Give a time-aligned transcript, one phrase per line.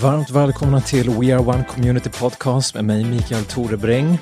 [0.00, 4.18] Varmt välkomna till We Are One Community Podcast med mig Mikael Torebring.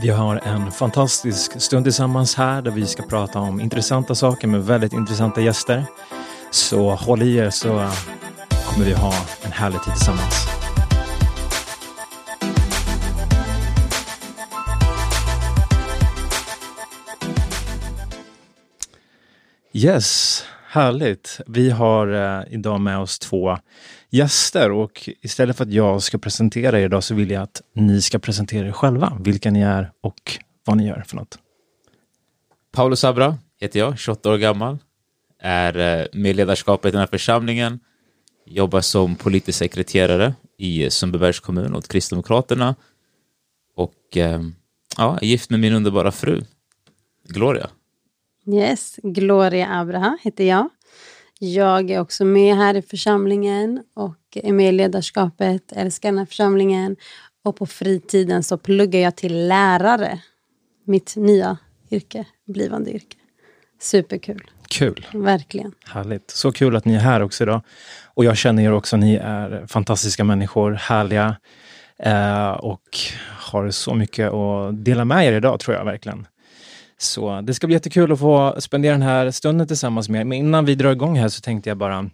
[0.00, 4.64] Vi har en fantastisk stund tillsammans här där vi ska prata om intressanta saker med
[4.64, 5.84] väldigt intressanta gäster.
[6.50, 7.68] Så håll i er så
[8.66, 10.55] kommer vi ha en härlig tid tillsammans.
[19.76, 21.40] Yes, härligt.
[21.46, 23.58] Vi har eh, idag med oss två
[24.10, 28.02] gäster och istället för att jag ska presentera er idag så vill jag att ni
[28.02, 31.38] ska presentera er själva, vilka ni är och vad ni gör för något.
[32.72, 34.78] Paolo Sabra heter jag, 28 år gammal,
[35.40, 37.80] är eh, med i ledarskapet i den här församlingen,
[38.46, 42.74] jobbar som politisk sekreterare i Sundbybergs kommun åt Kristdemokraterna
[43.74, 44.42] och eh,
[44.96, 46.42] ja, är gift med min underbara fru
[47.28, 47.70] Gloria.
[48.52, 50.68] Yes, Gloria Abraha heter jag.
[51.38, 56.26] Jag är också med här i församlingen och är med i ledarskapet, älskar den här
[56.26, 56.96] församlingen.
[57.44, 60.20] Och på fritiden så pluggar jag till lärare.
[60.84, 61.58] Mitt nya
[61.90, 63.16] yrke, blivande yrke.
[63.80, 64.42] Superkul.
[64.68, 65.06] Kul.
[65.12, 65.72] Verkligen.
[65.84, 66.30] Härligt.
[66.30, 67.60] Så kul att ni är här också idag.
[68.14, 71.36] Och jag känner er också, ni är fantastiska människor, härliga
[71.98, 72.98] eh, och
[73.38, 76.26] har så mycket att dela med er idag tror jag verkligen.
[76.98, 80.24] Så det ska bli jättekul att få spendera den här stunden tillsammans med er.
[80.24, 82.10] Men innan vi drar igång här så tänkte jag bara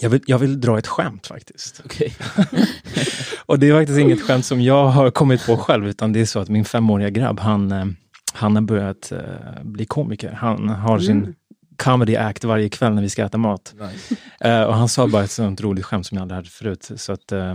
[0.00, 1.82] jag vill, jag vill dra ett skämt faktiskt.
[1.84, 2.10] Okay.
[3.46, 6.24] och det är faktiskt inget skämt som jag har kommit på själv, utan det är
[6.24, 7.84] så att min femåriga grabb, han, eh,
[8.32, 10.32] han har börjat uh, bli komiker.
[10.32, 11.34] Han har sin mm.
[11.76, 13.74] comedy act varje kväll när vi ska äta mat.
[13.74, 14.14] Nice.
[14.44, 16.90] Uh, och han sa bara ett sånt roligt skämt som jag aldrig hört förut.
[16.96, 17.54] Så att, uh,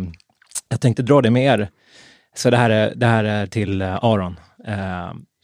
[0.69, 1.69] jag tänkte dra det med er.
[2.35, 4.39] Så det här är, det här är till Aron.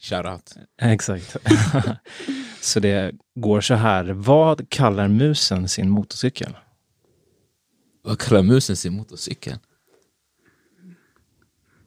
[0.06, 0.52] Shoutout.
[0.82, 1.36] Exakt.
[2.60, 4.04] så det går så här.
[4.04, 6.56] Vad kallar musen sin motorcykel?
[8.02, 9.58] Vad kallar musen sin motorcykel?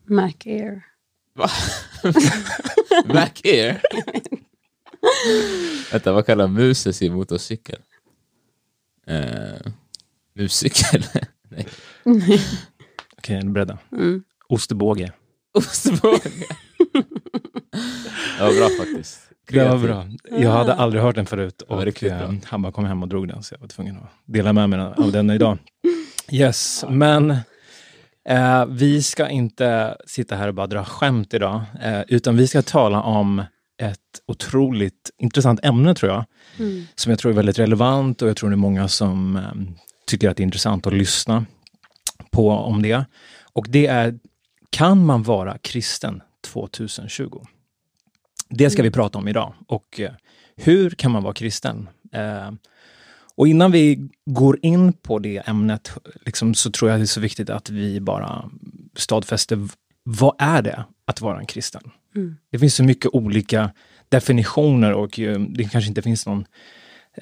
[0.06, 0.86] Mac Air.
[1.34, 1.50] Va?
[3.06, 3.82] Mac Air?
[5.92, 7.80] Vänta, vad kallar musen sin motorcykel?
[9.10, 9.72] Uh,
[10.34, 11.06] muscykel?
[11.50, 11.68] Nej.
[12.04, 12.40] Okej,
[13.18, 13.78] okay, är ni beredda?
[13.92, 14.24] Mm.
[14.48, 15.12] Ostbåge.
[15.54, 16.32] Ostbåge?
[18.40, 19.20] Det var bra faktiskt.
[19.52, 20.08] Det var bra.
[20.32, 23.44] Jag hade aldrig hört den förut och eh, han bara kom hem och drog den
[23.44, 25.58] så jag var tvungen att dela med mig av den idag.
[26.32, 27.32] Yes, men
[28.30, 32.62] eh, vi ska inte sitta här och bara dra skämt idag, eh, utan vi ska
[32.62, 33.44] tala om
[33.82, 33.98] ett
[34.28, 36.26] otroligt intressant ämne tror jag,
[36.60, 36.86] mm.
[36.96, 39.44] som jag tror är väldigt relevant och jag tror det är många som eh,
[40.08, 41.46] tycker att det är intressant att lyssna
[42.32, 43.06] på om det.
[43.54, 44.20] Och det är,
[44.70, 47.42] kan man vara kristen 2020?
[48.50, 49.54] Det ska vi prata om idag.
[49.68, 50.12] Och eh,
[50.56, 51.90] hur kan man vara kristen?
[52.14, 52.52] Eh,
[53.36, 55.92] och innan vi går in på det ämnet
[56.26, 58.50] liksom, så tror jag det är så viktigt att vi bara
[58.96, 59.68] stadfäster
[60.04, 61.82] vad är det att vara en kristen?
[62.16, 62.38] Mm.
[62.52, 63.72] Det finns så mycket olika
[64.10, 66.46] definitioner och uh, det kanske inte finns någon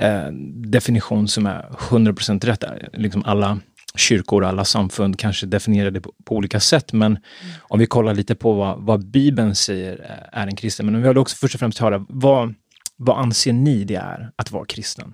[0.01, 2.63] uh, definition som är 100% rätt.
[2.93, 3.59] Liksom alla
[3.97, 6.93] kyrkor, alla samfund kanske definierar det på, på olika sätt.
[6.93, 7.53] Men mm.
[7.59, 10.85] om vi kollar lite på vad, vad Bibeln säger eh, är en kristen.
[10.85, 12.53] Men vi vill också först och främst höra, vad,
[12.95, 15.13] vad anser ni det är att vara kristen?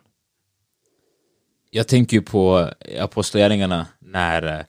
[1.72, 4.66] Jag tänker ju på apostlagärningarna när eh,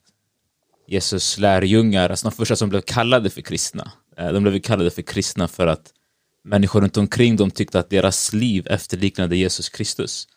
[0.89, 5.03] Jesus lärjungar, alltså de första som blev kallade för kristna, eh, de blev kallade för
[5.03, 5.93] kristna för att
[6.45, 10.29] människor runt omkring dem tyckte att deras liv efterliknade Jesus Kristus.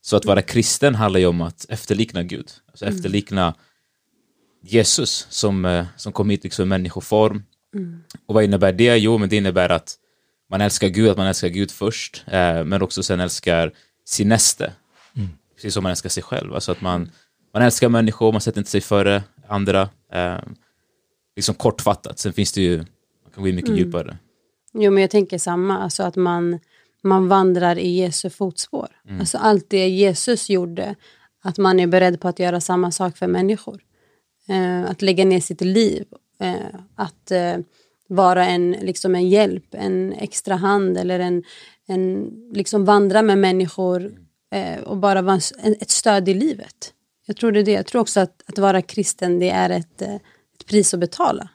[0.00, 2.96] Så att vara kristen handlar ju om att efterlikna Gud, alltså mm.
[2.96, 3.54] efterlikna
[4.62, 7.42] Jesus som, eh, som kom hit liksom i människoform.
[7.74, 8.00] Mm.
[8.26, 8.96] Och vad innebär det?
[8.96, 9.94] Jo, men det innebär att
[10.50, 13.72] man älskar Gud, att man älskar Gud först, eh, men också sen älskar
[14.04, 14.72] sin näste.
[15.16, 15.28] Mm.
[15.54, 16.54] Precis som man älskar sig själv.
[16.54, 17.10] Alltså att man,
[17.52, 19.88] man älskar människor, man sätter inte sig före andra.
[20.12, 20.38] Eh,
[21.36, 23.78] liksom kortfattat, sen finns det ju, man kan gå in mycket mm.
[23.78, 24.16] djupare.
[24.72, 26.58] Jo, men jag tänker samma, alltså att man
[27.06, 28.88] man vandrar i Jesu fotspår.
[29.08, 29.20] Mm.
[29.20, 30.94] Alltså allt det Jesus gjorde,
[31.46, 33.82] att man är beredd på att göra samma sak för människor.
[34.48, 36.04] Eh, att lägga ner sitt liv,
[36.40, 37.56] eh, att eh,
[38.08, 41.44] vara en, liksom en hjälp, en extra hand eller en,
[41.86, 44.12] en liksom vandra med människor
[44.52, 46.92] eh, och bara vara en, ett stöd i livet.
[47.26, 47.72] Jag tror det det.
[47.72, 51.48] Jag tror också att, att vara kristen, det är ett, eh, ett pris att betala.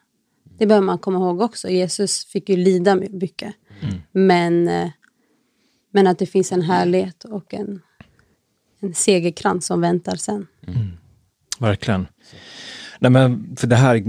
[0.57, 1.69] Det behöver man komma ihåg också.
[1.69, 3.53] Jesus fick ju lida mycket.
[3.81, 4.01] Mm.
[4.11, 4.89] Men eh,
[5.91, 7.81] men att det finns en härlighet och en,
[8.81, 10.47] en segerkrans som väntar sen.
[10.67, 10.91] Mm.
[11.59, 12.07] Verkligen.
[12.99, 14.03] Nej, men för det här,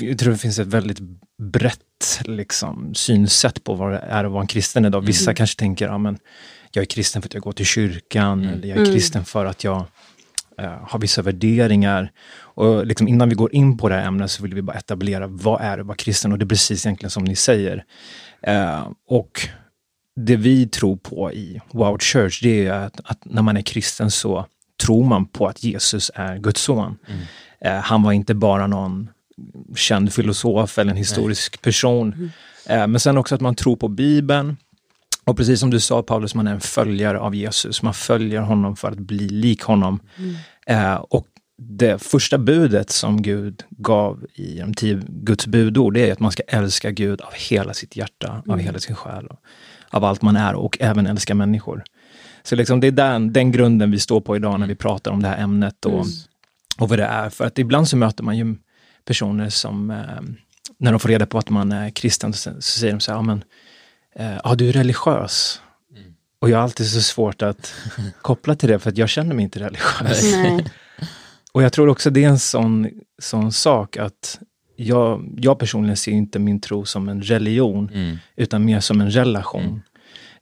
[0.00, 0.98] jag tror det finns ett väldigt
[1.42, 5.00] brett liksom, synsätt på vad det är att vara en kristen idag.
[5.00, 5.34] Vissa Mm.
[5.34, 6.18] kanske tänker, ja men
[6.72, 8.54] jag är kristen för att jag går till kyrkan, Mm.
[8.54, 8.92] eller jag är Mm.
[8.92, 9.84] kristen för att jag
[10.58, 12.12] eh, har vissa värderingar.
[12.38, 15.26] Och liksom innan vi går in på det här ämnet så vill vi bara etablera,
[15.26, 16.32] vad är det att vara kristen?
[16.32, 17.84] Och det är precis egentligen som ni säger.
[18.42, 19.48] Eh, och
[20.16, 24.10] det vi tror på i Wow Church, det är att, att när man är kristen
[24.10, 24.46] så
[24.82, 26.98] tror man på att Jesus är Guds son.
[27.60, 29.08] Eh, han var inte bara någon
[29.76, 32.30] känd filosof eller en historisk person.
[32.66, 34.56] Eh, men sen också att man tror på Bibeln.
[35.24, 37.82] Och precis som du sa Paulus, man är en följare av Jesus.
[37.82, 40.00] Man följer honom för att bli lik honom.
[40.66, 41.26] Eh, och
[41.58, 46.32] det första budet som Gud gav i de tio Guds budord, det är att man
[46.32, 49.38] ska älska Gud av hela sitt hjärta, av hela sin själ, och
[49.90, 51.84] av allt man är och även älska människor.
[52.42, 55.22] Så liksom det är den, den grunden vi står på idag när vi pratar om
[55.22, 56.06] det här ämnet och,
[56.78, 57.30] och vad det är.
[57.30, 58.56] För att ibland så möter man ju
[59.04, 60.22] personer som, eh,
[60.78, 63.18] när de får reda på att man är kristen, så, så säger de så här,
[63.18, 63.44] ja men,
[64.16, 65.60] eh, ja du är religiös.
[66.38, 67.74] Och jag har alltid så svårt att
[68.22, 70.34] koppla till det, för att jag känner mig inte religiös.
[71.52, 72.90] Och jag tror också det är en sån,
[73.22, 74.40] sån sak att
[74.76, 78.16] jag, jag personligen ser inte min tro som en religion, Mm.
[78.36, 79.82] utan mer som en relation.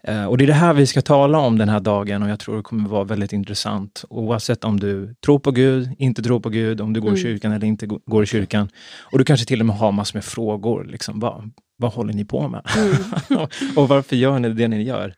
[0.03, 2.41] Eh, och det är det här vi ska tala om den här dagen och jag
[2.41, 4.05] tror det kommer vara väldigt intressant.
[4.11, 7.53] Oavsett om du tror på Gud, inte tror på Gud, om du går i kyrkan
[7.53, 8.69] eller inte går i kyrkan.
[9.13, 10.85] Och du kanske till och med har massor med frågor.
[10.85, 12.63] Liksom, vad, vad håller ni på med?
[13.77, 15.15] och varför gör ni det ni gör?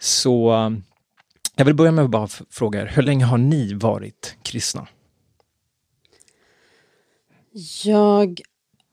[0.00, 0.70] Så eh,
[1.56, 4.86] jag vill börja med att bara fråga er, hur länge har ni varit kristna?
[7.84, 8.40] Jag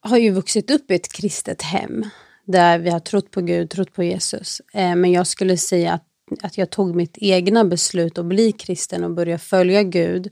[0.02, 2.10] har ju vuxit upp i ett kristet hem
[2.46, 4.62] där vi har trott på Gud, trott på Jesus.
[4.74, 6.08] Eh, men jag skulle säga att,
[6.42, 10.32] att jag tog mitt egna beslut att bli kristen och börja följa Gud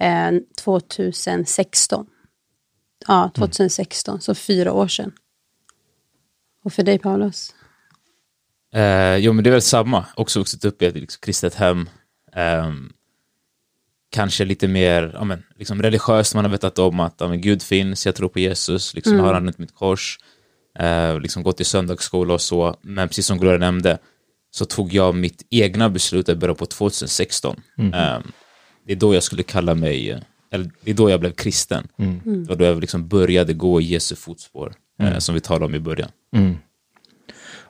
[0.00, 2.06] eh, 2016.
[3.06, 5.12] Ja, 2016, så fyra år sedan.
[6.64, 7.54] Och för dig Paulus?
[8.74, 10.06] Eh, jo, men det är väl samma.
[10.16, 11.88] Också vuxit upp i ett liksom, kristet hem.
[12.32, 12.92] Ehm,
[14.12, 16.34] kanske lite mer ja, men, liksom, religiöst.
[16.34, 18.94] Man har vetat om att ja, men, Gud finns, jag tror på Jesus.
[18.94, 20.18] Liksom, Jag har använt mitt kors.
[20.78, 22.76] Eh, liksom, gått i söndagsskola och så.
[22.82, 23.98] Men precis som Gloria nämnde
[24.50, 27.60] så tog jag mitt egna beslut i början på 2016.
[27.94, 28.22] Ehm,
[28.86, 30.18] det är då jag skulle kalla mig, eh,
[30.50, 31.88] eller det är då jag blev kristen.
[32.24, 35.74] Det var då jag liksom började gå i Jesu fotspår, eh, som vi talade om
[35.74, 36.10] i början.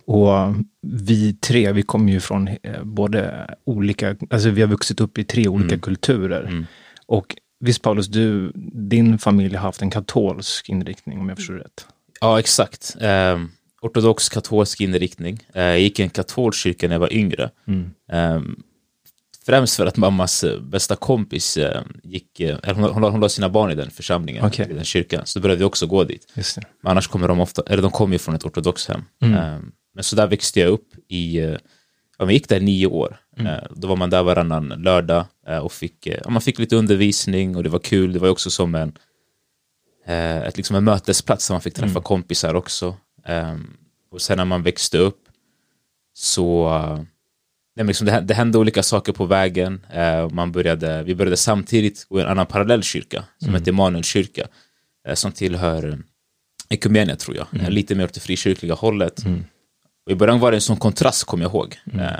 [0.06, 0.54] Och
[0.86, 5.24] vi tre, vi kommer ju från eh, både olika, alltså vi har vuxit upp i
[5.24, 6.66] tre olika kulturer.
[7.06, 8.52] Och visst Paulus, du,
[8.90, 11.86] din familj har haft en katolsk inriktning om jag förstår rätt.
[12.20, 12.96] Ja, exakt.
[13.00, 13.38] Eh,
[13.82, 15.38] ortodox katolsk inriktning.
[15.54, 17.50] Eh, jag gick i en katolsk kyrka när jag var yngre.
[18.12, 18.40] Eh,
[19.46, 23.48] främst för att mammas eh, bästa kompis eh, gick, eller hon, hon, hon la sina
[23.48, 24.70] barn i den församlingen, Okej.
[24.70, 25.26] i den kyrkan.
[25.26, 26.32] Så då började vi också gå dit.
[26.80, 29.02] Men annars kommer de ofta, eller de kommer ju från ett ortodox hem.
[29.34, 29.58] Eh,
[29.94, 31.56] men så där växte jag upp i, eh,
[32.18, 33.16] ja, man gick där nio år.
[33.36, 37.56] Eh, då var man där varannan lördag eh, och fick, ja, man fick lite undervisning
[37.56, 38.12] och det var kul.
[38.12, 38.92] Det var också som en,
[40.06, 42.96] ett, liksom en mötesplats där man fick träffa kompisar också.
[43.24, 43.76] Ehm,
[44.10, 45.20] och sen när man växte upp
[46.14, 46.68] så
[47.76, 49.86] nej, liksom det, det hände olika saker på vägen.
[50.30, 54.48] Man började, vi började samtidigt gå i en annan parallell kyrka som heter Emanuelkyrka
[55.14, 55.98] som tillhör
[56.72, 59.24] Ekumenia tror jag, eh, lite mer åt det frikyrkliga hållet.
[60.06, 61.78] Och I början var det en sån kontrast, kommer jag ihåg.
[61.94, 62.10] Eh,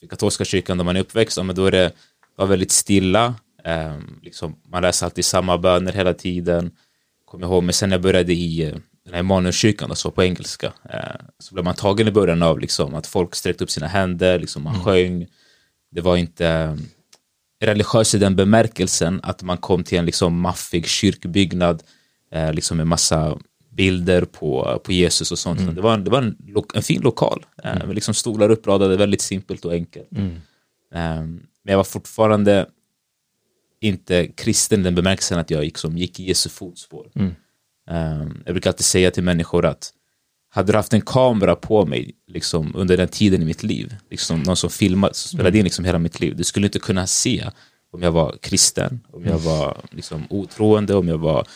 [0.00, 1.92] för katolska kyrkan där man är uppväxt, men då är det
[2.36, 3.34] var väldigt stilla.
[3.64, 6.70] Eh, liksom, man läser alltid samma böner hela tiden.
[7.24, 10.22] Kommer jag ihåg, men sen när jag började i eh, den här Emanuelkyrkan, så på
[10.22, 13.86] engelska, eh, så blev man tagen i början av liksom, att folk sträckte upp sina
[13.86, 15.26] händer, liksom, man sjöng.
[15.90, 16.74] Det var inte eh,
[17.60, 21.82] religiös i den bemärkelsen att man kom till en liksom maffig kyrkbyggnad
[22.32, 23.38] eh, liksom med massa
[23.78, 25.60] bilder på, på Jesus och sånt.
[25.76, 27.46] Det var, en, det var en, lo- en fin lokal.
[27.64, 30.08] Eh, med liksom stolar uppradade, väldigt simpelt och enkelt.
[30.94, 32.66] Eh, men jag var fortfarande
[33.80, 37.06] inte kristen i den bemärkelsen att jag gick, som gick i Jesu fotspår.
[37.90, 39.92] Eh, jag brukar alltid säga till människor att
[40.50, 44.42] hade du haft en kamera på mig liksom, under den tiden i mitt liv, liksom,
[44.42, 47.50] någon som filmade, som spelade in liksom, hela mitt liv, du skulle inte kunna se
[47.92, 51.46] om jag var kristen, om jag var liksom, otroende, om jag var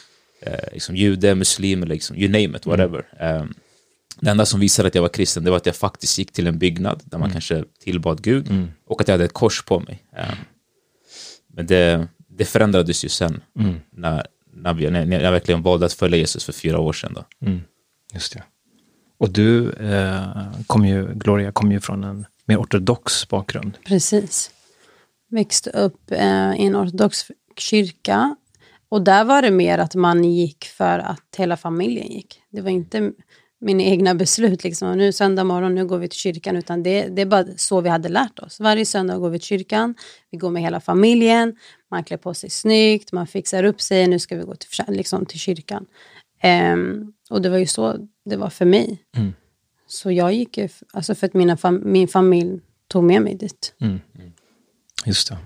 [0.42, 3.04] eh, liksom, jude, muslim eller liksom, you name it, whatever.
[3.20, 3.44] Eh,
[4.20, 6.46] det enda som visade att jag var kristen det var att jag faktiskt gick till
[6.46, 8.48] en byggnad där man kanske tillbad Gud
[8.86, 10.02] och att jag hade ett kors på mig.
[10.16, 10.34] Eh,
[11.54, 13.42] men det, det förändrades ju sen
[13.90, 17.14] när, när, vi, när jag verkligen valde att följa Jesus för fyra år sedan.
[17.14, 17.24] Då.
[18.14, 18.42] Just det.
[19.18, 23.78] Och du, eh, kom ju, Gloria, kom ju från en mer ortodox bakgrund.
[23.84, 24.50] Precis.
[25.30, 28.36] Växte upp eh, i en ortodox kyrka.
[28.92, 32.42] Och där var det mer att man gick för att hela familjen gick.
[32.50, 33.12] Det var inte
[33.60, 34.98] mina egna beslut, liksom.
[34.98, 37.88] nu söndag morgon, nu går vi till kyrkan, utan det, det är bara så vi
[37.88, 38.60] hade lärt oss.
[38.60, 39.94] Varje söndag går vi till kyrkan,
[40.30, 41.56] vi går med hela familjen,
[41.90, 45.26] man klär på sig snyggt, man fixar upp sig, nu ska vi gå till, liksom,
[45.26, 45.86] till kyrkan.
[46.72, 49.02] Um, och det var ju så det var för mig.
[49.16, 49.32] Mm.
[49.86, 53.74] Så jag gick ju, alltså för att mina fam min familj tog med mig dit.
[53.80, 54.00] Mm.
[55.06, 55.38] Just det.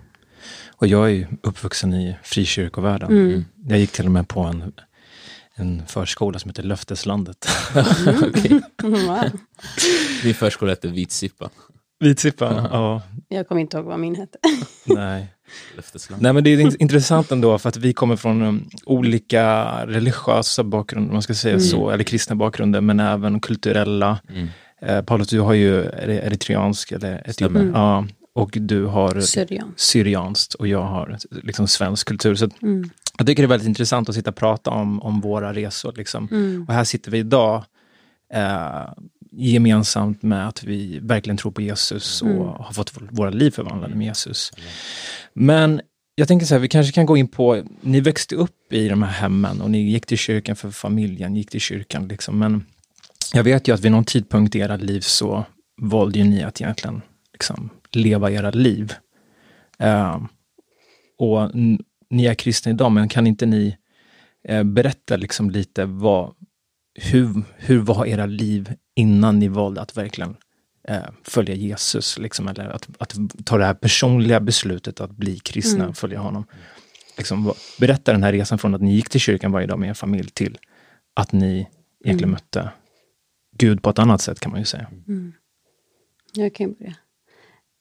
[0.77, 3.11] Och jag är ju uppvuxen i frikyrkovärlden.
[3.11, 3.45] Mm.
[3.69, 4.73] Jag gick till och med på en,
[5.55, 7.49] en förskola som heter Löfteslandet.
[8.23, 8.61] okay.
[10.25, 11.51] Min förskola hette Vitsippa.
[12.01, 13.03] Vitsippa, ja.
[13.29, 14.39] Jag kommer inte ihåg vad min hette.
[14.85, 15.33] Nej.
[16.19, 21.13] Nej men det är intressant ändå för att vi kommer från um, olika religiösa bakgrunder,
[21.13, 21.65] man ska säga mm.
[21.65, 24.19] så, eller kristna bakgrunder, men även kulturella.
[24.29, 24.49] Mm.
[24.83, 27.75] Eh, Paulus, du har ju eritreansk, eller Etiopien, mm.
[27.75, 28.07] ja,
[28.37, 29.75] och du har Syrian.
[29.77, 32.35] syrianskt och jag har liksom svensk kultur.
[32.35, 32.91] Så mm.
[33.19, 35.93] Jag tycker det är väldigt intressant att sitta och prata om, om våra resor.
[35.97, 36.29] Liksom.
[36.31, 36.65] Mm.
[36.69, 37.65] Och här sitter vi idag
[38.33, 38.93] eh,
[39.33, 42.47] gemensamt med att vi verkligen tror på Jesus och mm.
[42.47, 44.53] har fått våra liv förvandlade med Jesus.
[45.33, 45.81] Men
[46.15, 49.03] jag tänker så här, vi kanske kan gå in på, ni växte upp i de
[49.03, 52.39] här hemmen och ni gick till kyrkan för familjen, gick till kyrkan liksom.
[52.39, 52.65] Men
[53.33, 55.45] jag vet ju att vid någon tidpunkt i era liv så
[55.83, 57.03] valde ju ni att egentligen
[57.33, 58.95] liksom, leva era liv.
[59.83, 60.27] Uh,
[61.19, 61.51] och
[62.11, 63.77] ni är kristna idag, men kan inte ni
[64.51, 66.35] uh, berätta liksom lite vad,
[66.95, 70.37] hur, hur var era liv innan ni valde att verkligen
[70.91, 72.19] uh, följa Jesus?
[72.19, 75.95] Liksom, eller att, att ta det här personliga beslutet att bli kristna, mm.
[75.95, 76.47] följa honom.
[77.17, 79.95] Liksom, berätta den här resan från att ni gick till kyrkan varje dag med er
[79.95, 80.59] familj till
[81.15, 81.69] att ni
[82.05, 82.31] egentligen mm.
[82.31, 82.71] mötte
[83.59, 84.87] Gud på ett annat sätt kan man ju säga.
[85.09, 85.33] Mm.
[86.33, 86.95] Jag kan börja.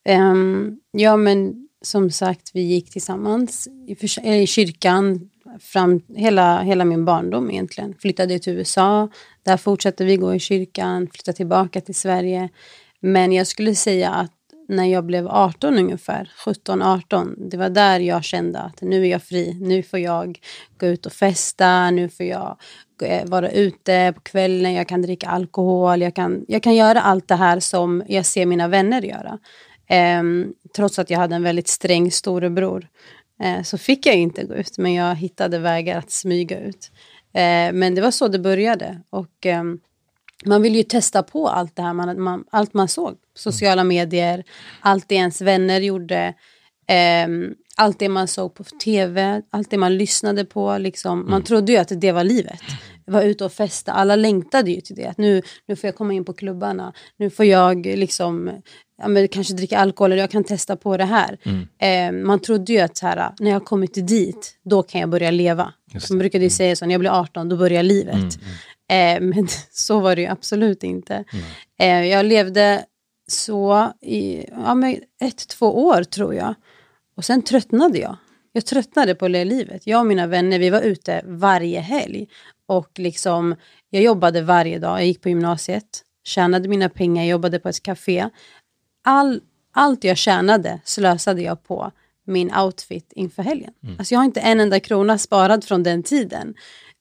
[0.09, 6.85] Um, ja, men som sagt, vi gick tillsammans i, eh, i kyrkan fram hela, hela
[6.85, 7.95] min barndom egentligen.
[7.99, 9.09] Flyttade till USA,
[9.43, 12.49] där fortsatte vi gå i kyrkan, flyttade tillbaka till Sverige.
[12.99, 14.31] Men jag skulle säga att
[14.67, 19.23] när jag blev 18 ungefär, 17-18, det var där jag kände att nu är jag
[19.23, 19.57] fri.
[19.61, 20.39] Nu får jag
[20.77, 22.57] gå ut och festa, nu får jag
[23.01, 27.27] eh, vara ute på kvällen, jag kan dricka alkohol, jag kan, jag kan göra allt
[27.27, 29.39] det här som jag ser mina vänner göra.
[29.87, 30.23] Eh,
[30.75, 32.87] trots att jag hade en väldigt sträng storebror
[33.43, 36.91] eh, så fick jag inte gå ut, men jag hittade vägar att smyga ut.
[37.33, 39.01] Eh, men det var så det började.
[39.09, 39.79] Och ehm,
[40.45, 43.15] man vill ju testa på allt det här, man, man, allt man såg.
[43.35, 44.43] Sociala medier,
[44.79, 46.33] allt det ens vänner gjorde.
[47.27, 50.77] Um, allt det man såg på tv, allt det man lyssnade på.
[50.77, 51.19] Liksom.
[51.19, 51.43] Man mm.
[51.43, 52.59] trodde ju att det var livet.
[53.05, 55.05] Var ute och festa, alla längtade ju till det.
[55.05, 58.51] Att nu, nu får jag komma in på klubbarna, nu får jag liksom,
[58.97, 61.37] ja, men kanske dricka alkohol eller jag kan testa på det här.
[61.43, 61.67] Mm.
[61.79, 65.31] Eh, man trodde ju att så här, när jag kommit dit, då kan jag börja
[65.31, 65.73] leva.
[66.09, 66.49] Man brukade ju mm.
[66.49, 68.37] säga så, när jag blir 18, då börjar livet.
[68.89, 69.31] Mm.
[69.31, 71.23] Eh, men så var det ju absolut inte.
[71.79, 72.85] Eh, jag levde
[73.27, 76.55] så i ja, men ett, två år tror jag.
[77.17, 78.17] Och sen tröttnade jag.
[78.51, 79.87] Jag tröttnade på det livet.
[79.87, 82.27] Jag och mina vänner, vi var ute varje helg.
[82.67, 83.55] Och liksom,
[83.89, 84.99] jag jobbade varje dag.
[84.99, 88.29] Jag gick på gymnasiet, tjänade mina pengar, jobbade på ett café.
[89.07, 91.91] All, allt jag tjänade slösade jag på
[92.27, 93.73] min outfit inför helgen.
[93.83, 93.95] Mm.
[93.99, 96.55] Alltså jag har inte en enda krona sparad från den tiden.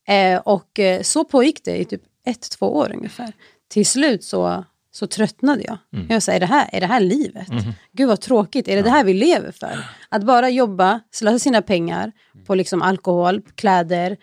[0.08, 3.32] Eh, och eh, så pågick det i typ ett, två år ungefär.
[3.68, 5.78] Till slut så så tröttnade jag.
[5.92, 6.06] Mm.
[6.10, 7.48] Jag sa, är det, här, är det här livet?
[7.48, 7.64] Mm.
[7.92, 8.84] Gud vad tråkigt, är det ja.
[8.84, 9.84] det här vi lever för?
[10.08, 12.12] Att bara jobba, slösa sina pengar
[12.46, 14.16] på liksom alkohol, kläder,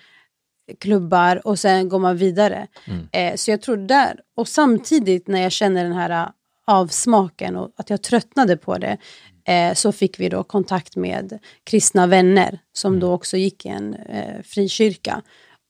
[0.80, 2.68] klubbar och sen går man vidare.
[2.86, 3.08] Mm.
[3.12, 6.32] Eh, så jag tror där, och samtidigt när jag känner den här
[6.68, 8.98] äh, avsmaken och att jag tröttnade på det,
[9.46, 13.00] eh, så fick vi då kontakt med kristna vänner som mm.
[13.00, 15.22] då också gick i en eh, frikyrka.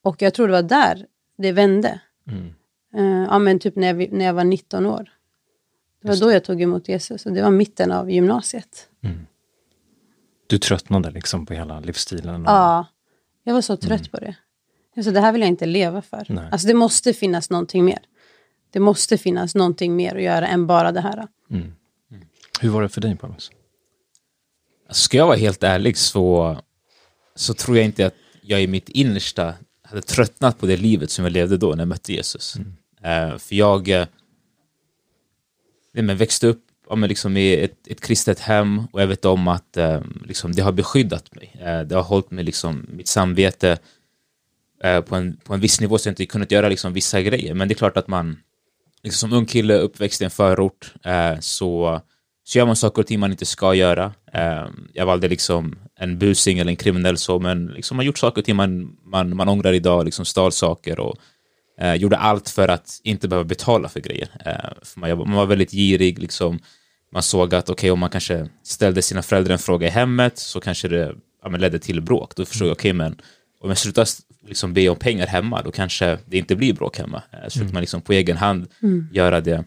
[0.04, 1.06] Och jag tror det var där
[1.38, 2.00] det vände.
[2.28, 2.54] Mm.
[2.98, 5.12] Uh, ja, men typ när jag, när jag var 19 år.
[6.02, 8.90] Det var Just då jag tog emot Jesus och det var mitten av gymnasiet.
[9.04, 9.28] Mm.
[10.48, 12.42] Du tröttnade liksom på hela livsstilen?
[12.42, 12.52] Och...
[12.52, 12.86] Ja,
[13.44, 14.12] jag var så trött mm.
[14.12, 14.36] på det.
[15.04, 16.26] Sa, det här vill jag inte leva för.
[16.30, 16.50] Nej.
[16.52, 18.00] Alltså det måste finnas någonting mer.
[18.72, 21.28] Det måste finnas någonting mer att göra än bara det här.
[21.50, 21.62] Mm.
[22.12, 22.24] mm.
[22.62, 23.52] Hur var det för dig Paulus?
[24.90, 26.58] Ska jag vara helt ärlig så,
[27.36, 31.26] så tror jag inte att jag i mitt innersta hade tröttnat på det livet som
[31.26, 32.56] jag levde då när jag mötte Jesus.
[32.56, 33.32] Mm.
[33.32, 34.06] Uh, för jag uh,
[35.94, 39.48] men växte upp ja, men liksom i ett, ett kristet hem och jag vet om
[39.48, 41.56] att uh, liksom, det har beskyddat mig.
[41.86, 43.78] det har hållit mig, liksom, mitt samvete
[45.06, 47.54] på, en, på en viss nivå så jag inte kunnat göra liksom, vissa grejer.
[47.54, 48.38] Men det är klart att man,
[49.04, 52.02] liksom, som ung kille uppväxt i en förort, eh, så
[52.44, 54.14] så gör man saker och ting man inte ska göra.
[54.34, 58.42] Eh, jag valde liksom en busing eller en kriminell så, men liksom man gjort saker
[58.42, 61.16] och ting man, man, man ångrar idag, liksom stal saker och
[61.82, 64.30] eh, gjorde allt för att inte behöva betala för grejer.
[64.46, 66.60] Eh, för man, man, var väldigt girig, liksom,
[67.14, 70.60] man såg att okay, om man kanske ställde sina föräldrar en fråga i hemmet så
[70.60, 72.36] kanske det ja, ledde till bråk.
[72.36, 73.22] Då förstod jag, okej, okay, men
[73.62, 74.08] om jag slutar
[74.48, 77.24] liksom be om pengar hemma, då kanske det inte blir bråk hemma.
[77.32, 77.74] Så försökte mm.
[77.74, 79.08] man liksom på egen hand mm.
[79.14, 79.64] göra det.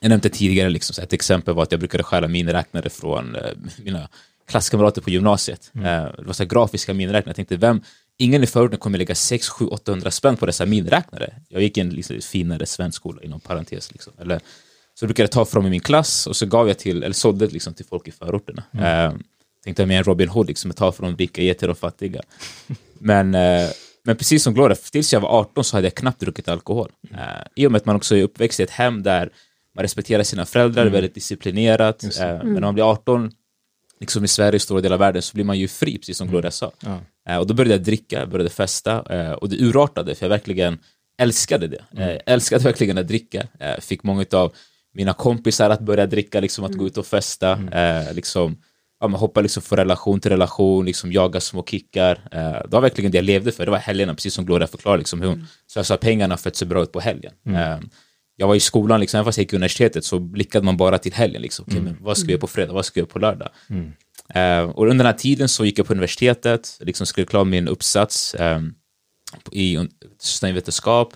[0.00, 3.42] Jag nämnde tidigare, liksom, ett exempel var att jag brukade stjäla miniräknare från eh,
[3.84, 4.08] mina
[4.48, 5.70] klasskamrater på gymnasiet.
[5.74, 5.86] Mm.
[5.86, 7.30] Eh, det var så grafiska miniräknare.
[7.30, 7.82] Jag tänkte, vem,
[8.18, 11.34] ingen i förorten kommer lägga 6, 7, 800 spänn på dessa miniräknare.
[11.48, 13.92] Jag gick i en liksom, finare svensk skola, inom parentes.
[13.92, 14.12] Liksom.
[14.20, 14.40] Eller,
[14.94, 17.46] så brukade jag ta från i min klass och så gav jag till, eller sålde
[17.46, 18.62] liksom, till folk i förorterna.
[18.72, 18.84] Mm.
[18.84, 19.20] Eh,
[19.68, 22.20] tänkte jag med en Robin Hood, liksom, ta från de rika, ge till de fattiga.
[22.98, 23.68] Men, eh,
[24.04, 26.92] men precis som Gloria, tills jag var 18 så hade jag knappt druckit alkohol.
[27.10, 27.20] Mm.
[27.20, 29.30] Uh, I och med att man också är uppväxt i ett hem där
[29.74, 30.92] man respekterar sina föräldrar, mm.
[30.92, 32.04] väldigt disciplinerat.
[32.04, 32.38] Uh, mm.
[32.38, 33.30] Men när man blir 18,
[34.00, 36.32] liksom i Sverige, stora delar av världen, så blir man ju fri, precis som mm.
[36.32, 36.72] Gloria sa.
[36.80, 37.00] Ja.
[37.30, 39.00] Uh, och då började jag dricka, började festa
[39.36, 40.78] och det urartade, för jag verkligen
[41.18, 41.84] älskade det.
[41.96, 42.20] Mm.
[42.26, 43.46] älskade verkligen att dricka.
[43.78, 44.52] fick många av
[44.94, 47.52] mina kompisar att börja dricka, liksom att gå ut och festa.
[47.52, 48.16] Mm.
[48.16, 48.56] liksom,
[49.00, 52.28] ja, man hoppar liksom från relation till relation, liksom jaga små kickar.
[52.32, 53.64] Eh, det var verkligen det jag levde för.
[53.64, 55.46] Det var helgerna, precis som Gloria förklarade, liksom, hur hon mm.
[55.66, 57.32] slösar pengarna för att se bra ut på helgen.
[57.46, 57.60] Mm.
[57.60, 57.78] Eh,
[58.36, 60.98] jag var i skolan, liksom, även fast jag gick i universitetet, så blickade man bara
[60.98, 61.42] till helgen.
[61.42, 61.62] Liksom.
[61.62, 61.92] Okay, mm.
[61.92, 62.72] men vad ska jag göra på fredag?
[62.72, 63.48] Vad ska jag göra på lördag?
[63.70, 63.92] Mm.
[64.34, 67.68] Eh, och under den här tiden så gick jag på universitetet, liksom skrev klart min
[67.68, 68.60] uppsats eh,
[69.52, 69.78] i
[70.18, 71.14] systemvetenskap.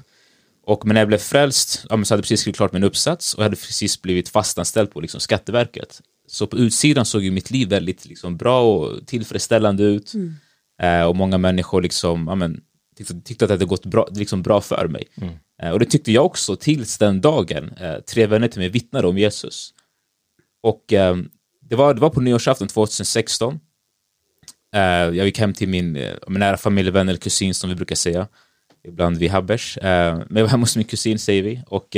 [0.65, 3.35] Och men när jag blev frälst, ja, så hade jag precis skrivit klart min uppsats
[3.35, 6.01] och hade precis blivit fastanställd på liksom, Skatteverket.
[6.33, 10.15] Så på utsidan såg ju mitt liv väldigt liksom, bra och tillfredsställande ut.
[10.15, 10.35] Mm.
[10.83, 12.61] Eh, och många människor liksom, ja, men,
[12.97, 15.05] tyckte, tyckte att det hade gått bra, liksom, bra för mig.
[15.15, 15.35] Mm.
[15.63, 19.09] Eh, och det tyckte jag också tills den dagen eh, tre vänner till mig vittnade
[19.09, 19.75] om Jesus.
[20.63, 21.17] Och eh,
[21.61, 23.61] det, var, det var på nyårsafton 2016.
[24.75, 27.97] Eh, jag gick hem till min, eh, min nära familjevän eller kusin som vi brukar
[27.97, 28.29] säga.
[28.85, 29.79] Ibland vi habbers.
[29.83, 31.63] men jag var hemma hos min kusin säger vi.
[31.67, 31.97] Och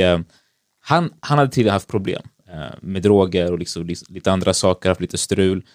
[0.79, 2.21] han, han hade tidigare haft problem.
[2.55, 5.65] Eh, med droger och liksom, lite andra saker, haft lite strul.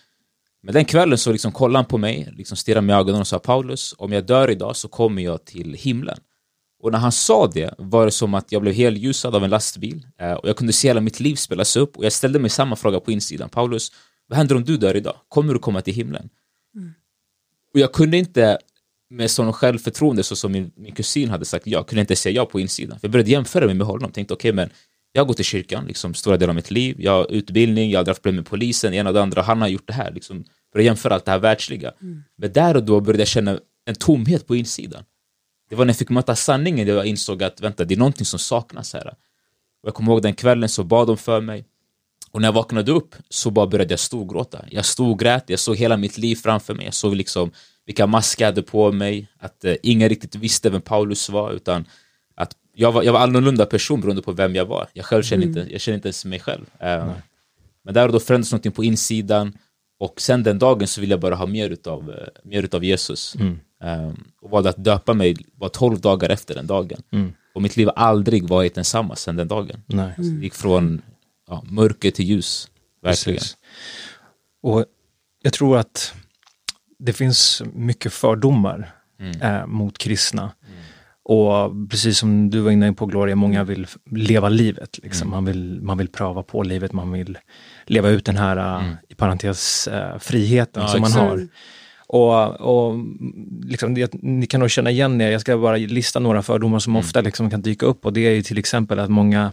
[0.62, 3.26] Men den kvällen så liksom kollade han på mig, liksom stirrade mig i ögonen och
[3.26, 6.18] sa Paulus, om jag dör idag så kommer jag till himlen.
[6.83, 10.07] Och när han sa det var det som att jag blev helljusad av en lastbil
[10.20, 12.76] eh, och jag kunde se hela mitt liv spelas upp och jag ställde mig samma
[12.76, 13.48] fråga på insidan.
[13.48, 13.92] Paulus,
[14.26, 15.16] vad händer om du dör idag?
[15.28, 16.28] Kommer du komma till himlen?
[16.76, 16.92] Mm.
[17.74, 18.59] Och jag kunde inte
[19.11, 22.46] med sån självförtroende så som min, min kusin hade sagt ja, kunde inte säga ja
[22.46, 23.00] på insidan.
[23.00, 24.70] För jag började jämföra mig med honom, tänkte okej okay, men
[25.12, 28.01] jag har gått i kyrkan liksom, stora delar av mitt liv, jag har utbildning, jag
[28.01, 30.12] har haft problem med polisen, ena och det andra, han har gjort det här.
[30.12, 31.92] Liksom, började jämföra allt det här världsliga.
[32.03, 32.23] Mm.
[32.37, 35.05] Men där och då började jag känna en tomhet på insidan.
[35.70, 38.38] Det var när jag fick möta sanningen jag insåg att vänta, det är någonting som
[38.38, 39.09] saknas här.
[39.83, 41.64] Och jag kommer ihåg den kvällen så bad de för mig.
[42.31, 44.64] Och när jag vaknade upp så bara började jag storgråta.
[44.70, 46.85] Jag storgrät, jag såg hela mitt liv framför mig.
[46.85, 47.51] Jag såg liksom
[47.87, 51.85] vilka masker jag hade på mig, att eh, ingen riktigt visste vem Paulus var, utan
[52.74, 54.88] jag var, jag var annorlunda person beroende på vem jag var.
[54.92, 55.59] Jag själv kände mm.
[55.59, 56.62] inte, jag kände inte ens mig själv.
[56.83, 57.12] Uh,
[57.85, 59.59] men där och då förändrades någonting på insidan
[59.98, 63.35] och sen den dagen så ville jag bara ha mer utav, uh, mer utav Jesus.
[63.35, 63.61] Mm.
[63.85, 67.02] Um, och valde att döpa mig bara 12 dagar efter den dagen.
[67.12, 67.33] Mm.
[67.54, 69.83] Och mitt liv har aldrig varit densamma sen den dagen.
[69.87, 70.14] Nej.
[70.16, 71.02] Alltså, det gick från
[71.48, 72.70] ja, mörker till ljus,
[73.02, 73.38] verkligen.
[73.38, 73.56] Precis.
[74.62, 74.85] Och
[75.42, 76.14] jag tror att
[76.98, 79.40] det finns mycket fördomar mm.
[79.40, 80.52] äh, mot kristna.
[81.31, 84.99] Och precis som du var inne på Gloria, många vill leva livet.
[85.03, 85.29] Liksom.
[85.29, 85.31] Mm.
[85.31, 87.38] Man, vill, man vill pröva på livet, man vill
[87.87, 88.97] leva ut den här, mm.
[89.09, 91.49] i parentes, uh, friheten ja, som man har.
[92.07, 92.95] Och, och
[93.62, 96.93] liksom, det, ni kan nog känna igen er, jag ska bara lista några fördomar som
[96.93, 97.01] mm.
[97.01, 99.53] ofta liksom kan dyka upp och det är till exempel att många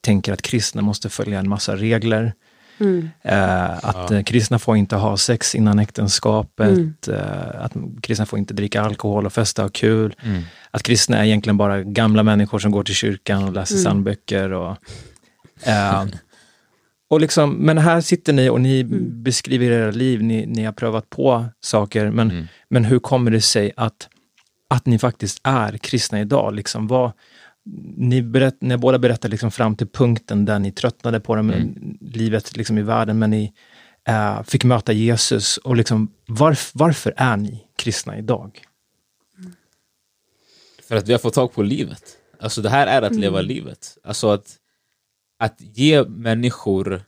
[0.00, 2.32] tänker att kristna måste följa en massa regler.
[2.80, 3.10] Mm.
[3.22, 4.22] Eh, att ja.
[4.22, 6.94] Kristna får inte ha sex innan äktenskapet, mm.
[7.08, 10.14] eh, att kristna får inte dricka alkohol och festa och kul.
[10.22, 10.42] Mm.
[10.70, 13.84] Att kristna är egentligen bara gamla människor som går till kyrkan och läser mm.
[13.84, 14.52] psalmböcker.
[14.52, 14.76] Och,
[15.62, 16.04] eh,
[17.10, 19.22] och liksom, men här sitter ni och ni mm.
[19.22, 22.46] beskriver era liv, ni, ni har prövat på saker, men, mm.
[22.70, 24.08] men hur kommer det sig att,
[24.70, 26.54] att ni faktiskt är kristna idag?
[26.54, 27.12] Liksom, vad,
[27.96, 31.98] ni, berätt, ni båda berättar liksom fram till punkten där ni tröttnade på det, mm.
[32.00, 33.52] livet liksom i världen, men ni
[34.08, 35.56] äh, fick möta Jesus.
[35.56, 38.62] Och liksom, varf, varför är ni kristna idag?
[40.88, 42.02] För att vi har fått tag på livet.
[42.40, 43.48] Alltså det här är att leva mm.
[43.48, 43.98] livet.
[44.04, 44.56] Alltså att,
[45.38, 47.02] att ge människor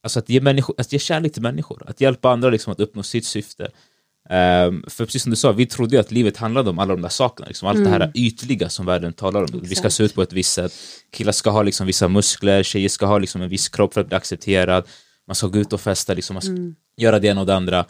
[0.00, 3.02] Alltså att ge, människor, att ge kärlek till människor, att hjälpa andra liksom att uppnå
[3.02, 3.70] sitt syfte.
[4.30, 7.02] Um, för precis som du sa, vi trodde ju att livet handlade om alla de
[7.02, 7.90] där sakerna, liksom, allt mm.
[7.90, 9.44] det här ytliga som världen talar om.
[9.44, 9.70] Exakt.
[9.70, 10.72] Vi ska se ut på ett visst sätt,
[11.12, 14.06] killar ska ha liksom, vissa muskler, tjejer ska ha liksom, en viss kropp för att
[14.06, 14.84] bli accepterad,
[15.26, 16.74] man ska gå ut och festa, liksom, man ska mm.
[16.96, 17.84] göra det ena och det andra.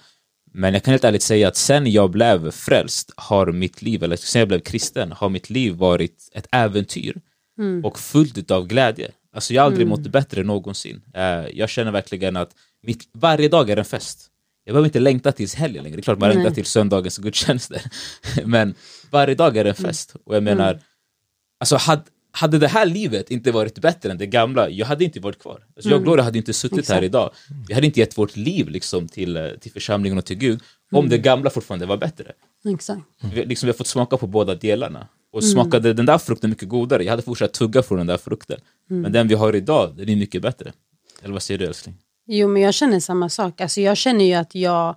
[0.53, 4.16] Men jag kan helt ärligt säga att sen jag blev frälst har mitt liv, eller
[4.16, 7.20] sen jag blev kristen, har mitt liv varit ett äventyr
[7.59, 7.85] mm.
[7.85, 9.11] och fullt av glädje.
[9.35, 9.98] Alltså jag har aldrig mm.
[9.98, 11.03] mått bättre någonsin.
[11.16, 12.51] Uh, jag känner verkligen att
[12.83, 14.31] mitt, varje dag är en fest.
[14.69, 17.83] Jag behöver inte längta tills helgen längre, det är klart man längtar till söndagens gudstjänster.
[18.45, 18.75] Men
[19.11, 19.91] varje dag är en mm.
[19.91, 20.15] fest.
[20.25, 20.83] Och jag menar, mm.
[21.61, 22.03] alltså hade,
[22.33, 25.65] hade det här livet inte varit bättre än det gamla, jag hade inte varit kvar.
[25.77, 26.05] Alltså jag och mm.
[26.05, 26.95] Gloria hade inte suttit Exakt.
[26.95, 27.31] här idag.
[27.69, 30.61] Vi hade inte gett vårt liv liksom, till, eh, till församlingen och till Gud
[30.93, 31.11] om mm.
[31.11, 32.33] det gamla fortfarande var bättre.
[32.75, 33.03] Exakt.
[33.35, 35.09] Vi, liksom, vi har fått smaka på båda delarna.
[35.33, 35.53] Och mm.
[35.53, 38.61] smakade den där frukten mycket godare, jag hade fortsatt tugga från den där frukten.
[38.91, 39.03] Mm.
[39.03, 40.73] Men den vi har idag, den är mycket bättre.
[41.23, 41.97] Eller vad säger du älskling?
[42.29, 43.61] Jo, men jag känner samma sak.
[43.61, 44.97] Alltså, jag känner ju att jag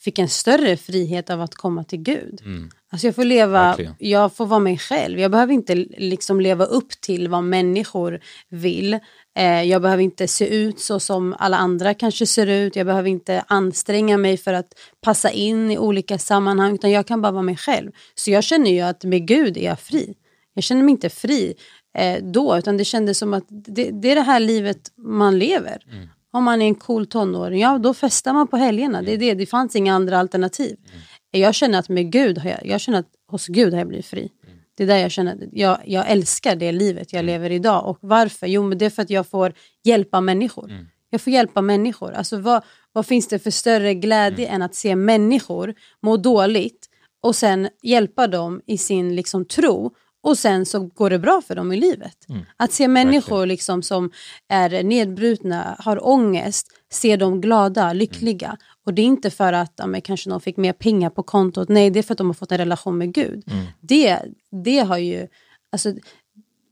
[0.00, 2.40] fick en större frihet av att komma till Gud.
[2.44, 2.70] Mm.
[2.92, 3.94] Alltså jag får leva, Verkligen.
[3.98, 5.18] jag får vara mig själv.
[5.18, 8.98] Jag behöver inte liksom leva upp till vad människor vill.
[9.36, 12.76] Eh, jag behöver inte se ut så som alla andra kanske ser ut.
[12.76, 16.74] Jag behöver inte anstränga mig för att passa in i olika sammanhang.
[16.74, 17.90] Utan jag kan bara vara mig själv.
[18.14, 20.14] Så jag känner ju att med Gud är jag fri.
[20.54, 21.54] Jag känner mig inte fri
[21.98, 25.82] eh, då, utan det kändes som att det, det är det här livet man lever.
[25.92, 26.08] Mm.
[26.32, 29.02] Om man är en cool tonåring, ja då festar man på helgerna.
[29.02, 29.34] Det, är det.
[29.34, 30.76] det fanns inga andra alternativ.
[30.78, 31.00] Mm.
[31.30, 34.06] Jag känner att med Gud, har jag, jag känner att hos Gud har jag blivit
[34.06, 34.20] fri.
[34.20, 34.58] Mm.
[34.76, 37.26] Det är där jag känner, jag, jag älskar det livet jag mm.
[37.26, 37.86] lever idag.
[37.86, 38.46] Och varför?
[38.46, 39.52] Jo, men det är för att jag får
[39.84, 40.70] hjälpa människor.
[40.70, 40.86] Mm.
[41.10, 42.12] Jag får hjälpa människor.
[42.12, 42.62] Alltså vad,
[42.92, 44.54] vad finns det för större glädje mm.
[44.54, 46.86] än att se människor må dåligt
[47.22, 51.54] och sen hjälpa dem i sin liksom, tro och sen så går det bra för
[51.54, 52.28] dem i livet.
[52.28, 52.42] Mm.
[52.56, 54.10] Att se människor liksom som
[54.48, 58.46] är nedbrutna, har ångest, se dem glada, lyckliga.
[58.46, 58.58] Mm.
[58.86, 61.68] Och det är inte för att ja, men kanske någon fick mer pengar på kontot,
[61.68, 63.44] nej det är för att de har fått en relation med Gud.
[63.46, 63.66] Mm.
[63.80, 64.18] Det,
[64.64, 65.28] det har ju,
[65.72, 65.94] alltså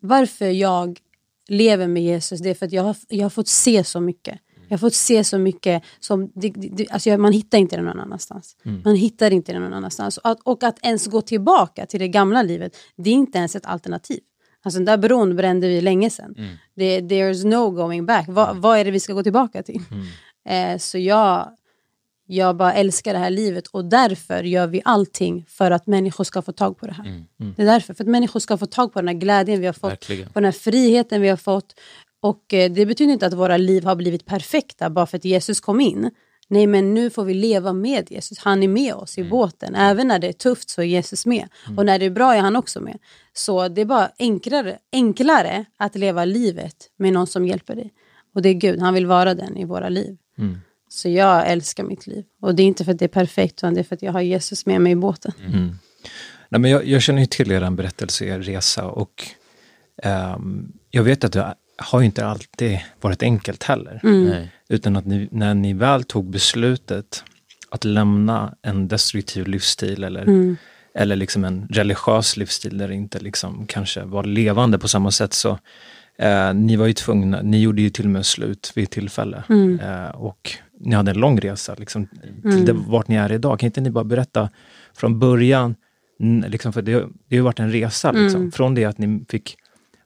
[0.00, 0.98] varför jag
[1.48, 4.40] lever med Jesus, det är för att jag har, jag har fått se så mycket.
[4.68, 8.00] Jag har fått se så mycket som, det, det, alltså man hittar inte det någon
[8.00, 8.56] annanstans.
[8.64, 8.82] Mm.
[8.84, 10.18] Man hittar inte det någon annanstans.
[10.18, 13.56] Och att, och att ens gå tillbaka till det gamla livet, det är inte ens
[13.56, 14.20] ett alternativ.
[14.62, 16.34] Alltså den där bron brände vi länge sedan.
[16.38, 16.56] Mm.
[16.74, 18.28] Det, there's no going back.
[18.28, 18.60] Va, mm.
[18.60, 19.82] vad är det vi ska gå tillbaka till?
[19.90, 20.06] Mm.
[20.48, 21.50] Eh, så jag,
[22.26, 26.42] jag bara älskar det här livet och därför gör vi allting för att människor ska
[26.42, 27.04] få tag på det här.
[27.04, 27.24] Mm.
[27.40, 27.54] Mm.
[27.56, 29.72] Det är därför, för att människor ska få tag på den här glädjen vi har
[29.72, 30.28] fått, Verkligen.
[30.28, 31.74] på den här friheten vi har fått.
[32.20, 35.60] Och eh, det betyder inte att våra liv har blivit perfekta bara för att Jesus
[35.60, 36.10] kom in.
[36.50, 38.38] Nej, men nu får vi leva med Jesus.
[38.38, 39.30] Han är med oss i mm.
[39.30, 39.74] båten.
[39.74, 41.48] Även när det är tufft så är Jesus med.
[41.66, 41.78] Mm.
[41.78, 42.98] Och när det är bra är han också med.
[43.32, 47.92] Så det är bara enklare, enklare att leva livet med någon som hjälper dig.
[48.34, 50.16] Och det är Gud, han vill vara den i våra liv.
[50.38, 50.60] Mm.
[50.88, 52.24] Så jag älskar mitt liv.
[52.42, 54.12] Och det är inte för att det är perfekt, utan det är för att jag
[54.12, 55.32] har Jesus med mig i båten.
[55.46, 55.78] Mm.
[56.48, 59.28] Nej, men jag, jag känner ju till er berättelse, er resa och
[60.34, 64.00] um, jag vet att det har inte alltid varit enkelt heller.
[64.02, 64.46] Mm.
[64.68, 67.24] Utan att ni, när ni väl tog beslutet
[67.70, 70.56] att lämna en destruktiv livsstil eller, mm.
[70.94, 75.32] eller liksom en religiös livsstil där det inte liksom kanske var levande på samma sätt
[75.32, 75.58] så
[76.18, 79.44] eh, ni var ju tvungna, ni gjorde ju till och med slut vid ett tillfälle.
[79.48, 79.80] Mm.
[79.80, 82.06] Eh, och ni hade en lång resa liksom,
[82.42, 82.64] till mm.
[82.64, 83.58] det, vart ni är idag.
[83.58, 84.50] Kan inte ni bara berätta
[84.94, 85.74] från början,
[86.46, 88.52] liksom, för det, det har ju varit en resa, liksom, mm.
[88.52, 89.56] från det att ni fick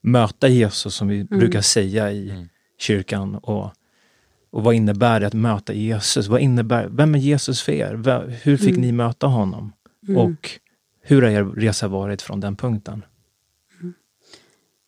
[0.03, 1.39] möta Jesus som vi mm.
[1.39, 2.49] brukar säga i mm.
[2.79, 3.35] kyrkan.
[3.35, 3.71] Och,
[4.51, 6.29] och vad innebär det att möta Jesus?
[6.29, 8.41] Vad innebär, vem är Jesus för er?
[8.43, 8.81] Hur fick mm.
[8.81, 9.73] ni möta honom?
[10.09, 10.21] Mm.
[10.21, 10.51] Och
[11.03, 13.05] hur har er resa varit från den punkten?
[13.81, 13.95] Mm.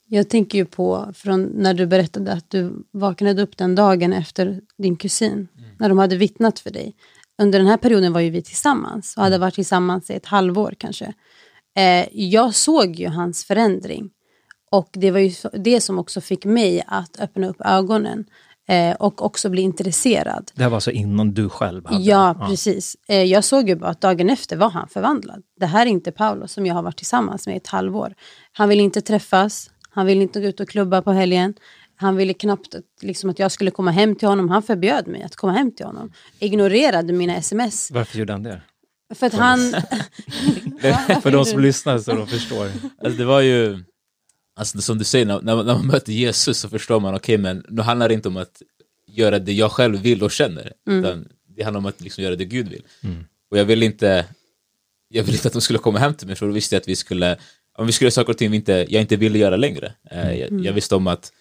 [0.07, 4.61] Jag tänker ju på från när du berättade att du vaknade upp den dagen efter
[4.79, 5.71] din kusin, mm.
[5.79, 6.97] när de hade vittnat för dig.
[7.39, 10.75] Under den här perioden var ju vi tillsammans och hade varit tillsammans i ett halvår
[10.79, 11.15] kanske.
[11.77, 14.11] Eh, jag såg ju hans förändring.
[14.75, 18.25] Och det var ju det som också fick mig att öppna upp ögonen
[18.69, 20.51] eh, och också bli intresserad.
[20.55, 22.03] Det här var alltså innan du själv hade?
[22.03, 22.47] Ja, ja.
[22.49, 22.97] precis.
[23.09, 25.43] Eh, jag såg ju bara att dagen efter var han förvandlad.
[25.61, 28.15] Det här är inte Paolo som jag har varit tillsammans med i ett halvår.
[28.53, 31.55] Han vill inte träffas, han vill inte gå ut och klubba på helgen.
[31.97, 34.49] Han ville knappt liksom, att jag skulle komma hem till honom.
[34.49, 36.13] Han förbjöd mig att komma hem till honom.
[36.39, 37.91] Ignorerade mina sms.
[37.91, 38.61] Varför gjorde han det?
[39.15, 39.59] För att han...
[41.23, 42.65] för de som lyssnar så de förstår.
[42.99, 43.85] Alltså, det var ju
[44.57, 47.65] Alltså som du säger, när, när, man möter Jesus så förstår man, okej okay, men
[47.69, 48.63] nu handlar det inte om att
[49.07, 50.99] göra det jag själv vill och känner, mm.
[50.99, 52.83] utan det handlar om att liksom göra det Gud vill.
[53.03, 53.25] Mm.
[53.51, 54.27] Och jag vill inte
[55.15, 56.89] jag ville inte att de skulle komma hem till mig för då visste jag att
[56.89, 57.37] vi skulle,
[57.79, 59.93] om vi skulle göra saker och ting vi inte, jag inte ville göra längre.
[60.11, 60.39] Mm.
[60.39, 61.33] Jag, jag, visste om att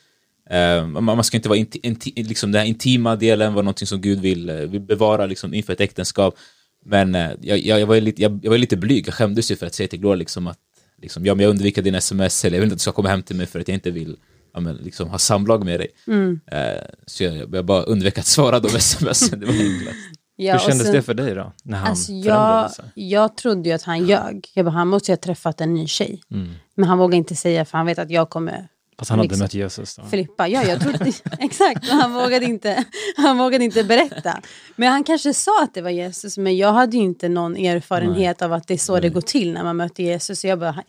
[0.49, 4.02] eh, man ska inte vara inti, inti, liksom den här intima delen var någonting som
[4.02, 6.38] Gud vill, eh, vill bevara liksom, inför ett äktenskap.
[6.86, 9.56] Men eh, jag, jag, jag, var lite, jag, jag var lite blyg, jag skämdes ju
[9.56, 10.60] för att säga till Gloria liksom att
[11.03, 13.09] liksom, ja, men jag undviker din sms eller jag vill inte att du ska komma
[13.09, 14.17] hem till mig för att jag inte vill
[14.53, 15.87] ja, men, liksom, ha samlag med dig.
[16.07, 16.39] Mm.
[16.51, 19.97] Eh, så jag, jag bara undvek att svara de sms, det var enklast.
[20.35, 21.53] Ja, Hur kändes sen- det för dig då?
[21.63, 22.85] När han Alltså jag, sig?
[22.95, 24.47] jag trodde ju att han ljög.
[24.53, 26.21] Jag bara, han måste ju ha träffat en ny tjej.
[26.31, 26.53] Mm.
[26.75, 29.43] Men han vågade inte säga för han vet att jag kommer Fast han hade liksom.
[29.43, 30.03] mött Jesus då?
[30.03, 30.47] flippa.
[30.47, 32.86] Ja, jag trodde, exakt, han vågade, inte,
[33.17, 34.41] han vågade inte berätta.
[34.75, 38.41] Men han kanske sa att det var Jesus, men jag hade ju inte någon erfarenhet
[38.41, 40.39] av att det är så det går till när man möter Jesus.
[40.39, 40.84] Så jag bara,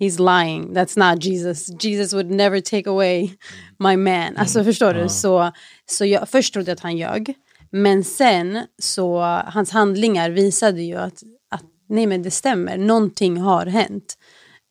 [0.00, 1.84] he's lying, that's not Jesus.
[1.84, 3.30] Jesus would never take away
[3.78, 4.36] my man.
[4.36, 5.08] Alltså förstår du?
[5.08, 5.52] Så,
[5.86, 7.34] så jag först trodde att han ljög.
[7.70, 13.66] Men sen så, hans handlingar visade ju att, att nej men det stämmer, någonting har
[13.66, 14.16] hänt.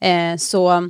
[0.02, 0.90] Eh, så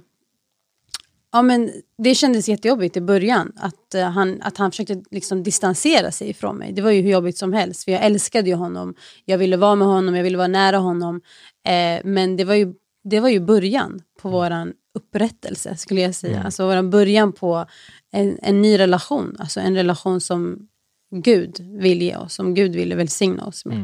[1.32, 3.52] Ja, men det kändes jättejobbigt i början.
[3.56, 6.72] Att, eh, han, att han försökte liksom distansera sig ifrån mig.
[6.72, 7.84] Det var ju hur jobbigt som helst.
[7.84, 8.96] För jag älskade ju honom.
[9.26, 11.22] Jag ville vara med honom, jag ville vara nära honom.
[11.68, 16.44] Eh, men det var, ju, det var ju början på våran upprättelse, skulle jag säga.
[16.44, 17.66] Alltså våran början på
[18.12, 19.36] en, en ny relation.
[19.40, 20.68] Alltså en relation som
[21.12, 23.78] Gud vill ge oss, som Gud ville välsigna oss med.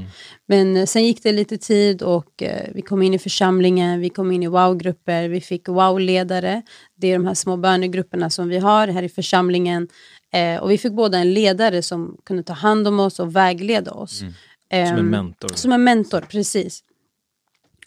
[0.45, 4.09] Men eh, sen gick det lite tid och eh, vi kom in i församlingen, vi
[4.09, 6.61] kom in i wow-grupper, vi fick wow-ledare.
[6.95, 9.88] Det är de här små bönegrupperna som vi har här i församlingen.
[10.33, 13.91] Eh, och vi fick både en ledare som kunde ta hand om oss och vägleda
[13.91, 14.19] oss.
[14.19, 14.27] Som
[14.69, 15.49] en Ehm, mentor?
[15.55, 16.83] Som en mentor, precis.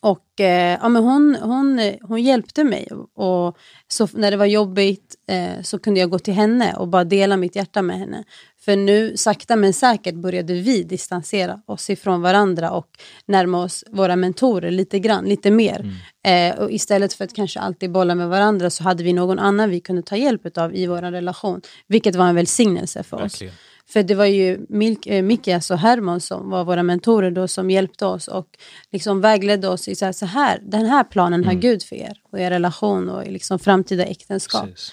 [0.01, 2.89] Och eh, ja, men hon, hon, hon hjälpte mig.
[3.15, 5.15] Och så när det var jobbigt
[5.63, 8.25] så kunde jag gå till henne och bara dela mitt hjärta med henne.
[8.61, 12.89] För nu, sakta men säkert, började vi distansera oss ifrån varandra och
[13.27, 16.01] närma oss våra mentorer lite grann, lite mer.
[16.25, 19.71] Eh, och istället för att kanske alltid bolla med varandra så hade vi någon annan
[19.71, 21.61] vi kunde ta hjälp av i vår relation.
[21.87, 23.23] Vilket var en välsignelse för oss.
[23.23, 23.55] Verkligen.
[23.89, 27.71] För det var ju Milk, eh, Mikias och Herman som var våra mentorer då som
[27.71, 28.47] hjälpte oss och
[28.93, 32.21] liksom vägledde oss i så här, så här den här planen har Gud för er
[32.33, 34.65] och er relation och i liksom framtida äktenskap.
[34.65, 34.93] Precis.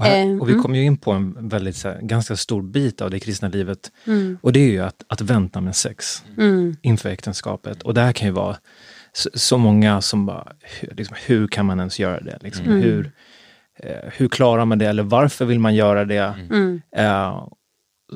[0.00, 0.62] Och, här, Eh, och vi mm.
[0.62, 3.92] kommer ju in på en väldigt, så här, ganska stor bit av det kristna livet.
[4.06, 4.38] Mm.
[4.42, 6.24] Och det är ju att, att vänta med sex
[6.82, 7.82] inför äktenskapet.
[7.82, 8.56] Och det här kan ju vara
[9.12, 12.38] så, så många som bara, hur, liksom, hur kan man ens göra det?
[12.42, 12.82] Liksom, Mm.
[12.82, 13.12] hur,
[13.82, 14.86] eh, hur klarar man det?
[14.86, 16.34] Eller varför vill man göra det?
[16.50, 16.82] Mm.
[16.96, 17.48] Eh,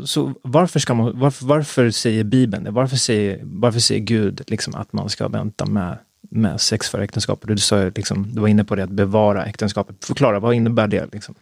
[0.04, 2.70] så varför, ska man, varför, varför säger Bibeln det?
[2.70, 5.98] Varför säger, varför säger Gud liksom att man ska vänta med,
[6.30, 7.48] med sex för äktenskapet?
[7.48, 10.04] Du, sa, liksom, du var inne på det, att bevara äktenskapet.
[10.04, 11.12] Förklara, vad innebär det?
[11.12, 11.34] Liksom?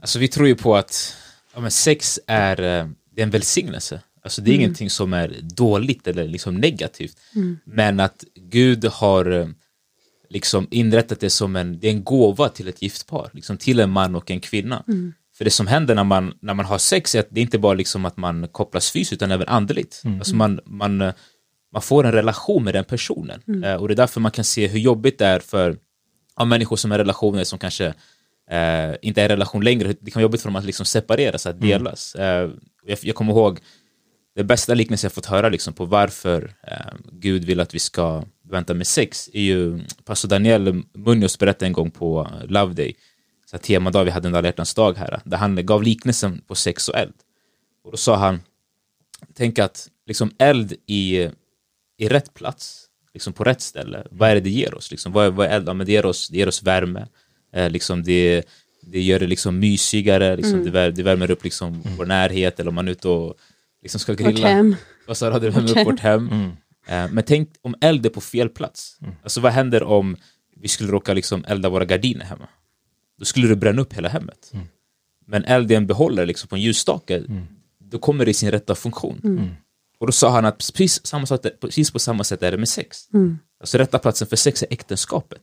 [0.00, 1.16] Alltså vi tror ju på att
[1.54, 4.00] ja, men sex är, eh, det är en välsignelse.
[4.22, 7.16] Alltså det är ingenting som är dåligt eller liksom negativt.
[7.64, 9.48] Men att Gud har eh,
[10.30, 13.80] liksom inrättat det som en, det är en gåva till ett gift par, liksom till
[13.80, 14.84] en man och en kvinna.
[15.38, 17.58] För det som händer när man, när man har sex är att det är inte
[17.58, 20.02] bara liksom att man kopplas fysiskt utan även andligt.
[20.18, 21.12] Alltså man, man, eh,
[21.72, 23.40] man får en relation med den personen.
[23.64, 25.76] Eh, och det är därför man kan se hur jobbigt det är för
[26.36, 27.94] ja, människor som är relationer som kanske
[28.50, 29.94] eh, inte är i relation längre.
[30.00, 32.14] Det kan vara jobbigt för dem att liksom separeras, att delas.
[32.14, 32.50] Eh,
[32.86, 33.60] jag, jag kommer ihåg
[34.34, 38.24] det bästa liknelsen jag fått höra liksom, på varför eh, Gud vill att vi ska
[38.44, 42.96] vänta med sex är ju pastor Daniel Munoz berättade en gång på Love Day,
[43.46, 46.88] så här temadag, vi hade en alla dag här, där han gav liknelsen på sex
[46.88, 47.14] och eld.
[47.84, 48.40] Och då sa han,
[49.34, 51.28] tänk att liksom eld i,
[51.98, 54.90] i rätt plats, liksom på rätt ställe, vad är det det ger oss?
[54.90, 55.68] Liksom, vad, är, vad är eld?
[55.68, 57.06] Ja, men det, ger oss, det ger oss värme,
[57.52, 58.42] eh, liksom det,
[58.82, 62.68] det gör det liksom mysigare, liksom, det, vär, det värmer upp liksom vår närhet, eller
[62.68, 63.34] om man är ute och
[63.82, 64.48] liksom ska Vårt grilla.
[64.48, 64.76] hem.
[65.08, 66.28] Och så hade det värmt upp vårt hem.
[66.88, 68.98] Eh, Men tänk om eld är på fel plats.
[69.22, 70.16] Alltså vad händer om
[70.56, 72.48] vi skulle råka liksom elda våra gardiner hemma?
[73.18, 74.52] Då skulle det bränna upp hela hemmet.
[75.26, 77.22] Men eld är en behållare liksom på en ljusstake,
[77.78, 79.20] då kommer det i sin rätta funktion.
[79.98, 82.68] Och då sa han att precis, samma sak, precis på samma sätt är det med
[82.68, 82.98] sex.
[83.60, 85.40] Alltså rätta platsen för sex är äktenskapet.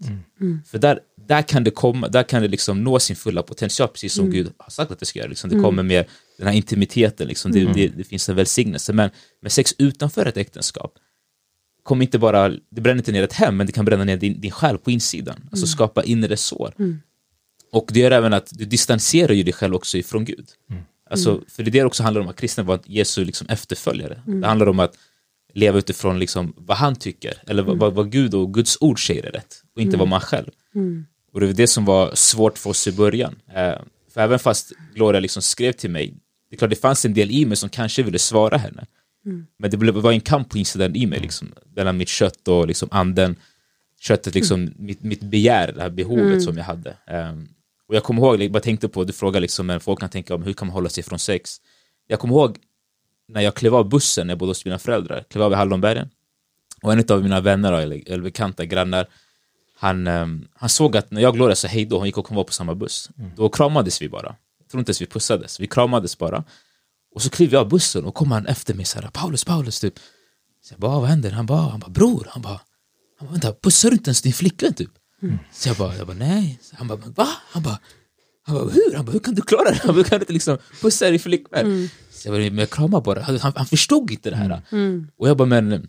[0.65, 4.13] För där, där kan det komma, där kan det liksom nå sin fulla potential, precis
[4.13, 5.29] som Gud har sagt att det ska göra.
[5.29, 5.49] Liksom.
[5.49, 6.05] Det kommer med
[6.37, 7.51] den här intimiteten, liksom.
[7.51, 8.93] det, det, det finns en välsignelse.
[8.93, 9.09] Men
[9.41, 10.93] med sex utanför ett äktenskap,
[11.83, 14.41] kommer inte bara, det bränner inte ner ett hem, men det kan bränna ner din,
[14.41, 15.49] din själ på insidan.
[15.51, 16.73] Alltså skapa inre sår.
[17.71, 20.47] Och det gör även att du distanserar ju dig själv också ifrån Gud.
[21.13, 24.21] Alltså, För det är det också handlar om, att kristna var Jesu liksom efterföljare.
[24.41, 24.97] Det handlar om att
[25.53, 29.25] leva utifrån liksom vad han tycker, eller vad, vad, vad Gud och Guds ord säger
[29.25, 30.51] är rätt, och inte vad man själv.
[31.33, 33.35] Och det var det som var svårt för oss i början.
[33.55, 33.75] Eh,
[34.13, 36.13] för även fast Gloria liksom skrev till mig,
[36.49, 38.85] det är klart det fanns en del i mig som kanske ville svara henne.
[39.59, 42.67] Men det blev, var en kamp på insidan i mig, liksom, mellan mitt kött och
[42.67, 43.35] liksom anden.
[43.99, 46.97] Köttet, liksom, mitt, mitt begär, det här behovet som jag hade.
[47.07, 47.47] Ehm,
[47.93, 50.35] och jag kommer ihåg, jag bara tänkte på, du frågar liksom, men folk kan tänka
[50.35, 51.61] om hur kan man hålla sig från sex?
[52.07, 52.57] Jag kommer ihåg
[53.27, 56.09] när jag klev av bussen när jag bodde hos mina föräldrar, klev av i Hallonbergen,
[56.81, 59.07] Och en av mina vänner, eller, eller bekanta grannar,
[59.75, 62.25] han, um, han såg att när jag och Gloria sa hej då, hon gick och
[62.25, 63.09] kom var på samma buss.
[63.17, 63.31] Mm.
[63.35, 64.35] Då kramades vi bara.
[64.59, 66.43] Jag tror inte ens vi pussades, vi kramades bara.
[67.15, 69.79] Och så kliver jag av bussen och kommer han efter mig så här, Paulus, Paulus,
[69.79, 69.99] typ.
[70.61, 71.31] Så jag bara, vad händer?
[71.31, 72.61] Han bara, han bara bror, han bara,
[73.19, 74.91] han bara vänta, pussar du inte ens din flickvän typ?
[75.23, 75.39] Mm.
[75.51, 76.59] Så jag bara, jag bara nej.
[76.61, 77.27] Så han bara, va?
[77.51, 77.79] Han bara,
[78.43, 78.95] han bara, hur?
[78.95, 79.79] Han bara, hur kan du klara det?
[79.83, 81.65] Han bara, hur kan du inte liksom pussa din flickvän?
[81.65, 81.89] Mm.
[82.11, 83.21] Så jag bara, men jag kramar bara.
[83.21, 84.61] Han, han förstod inte det här.
[84.71, 85.07] Mm.
[85.17, 85.87] Och jag bara, men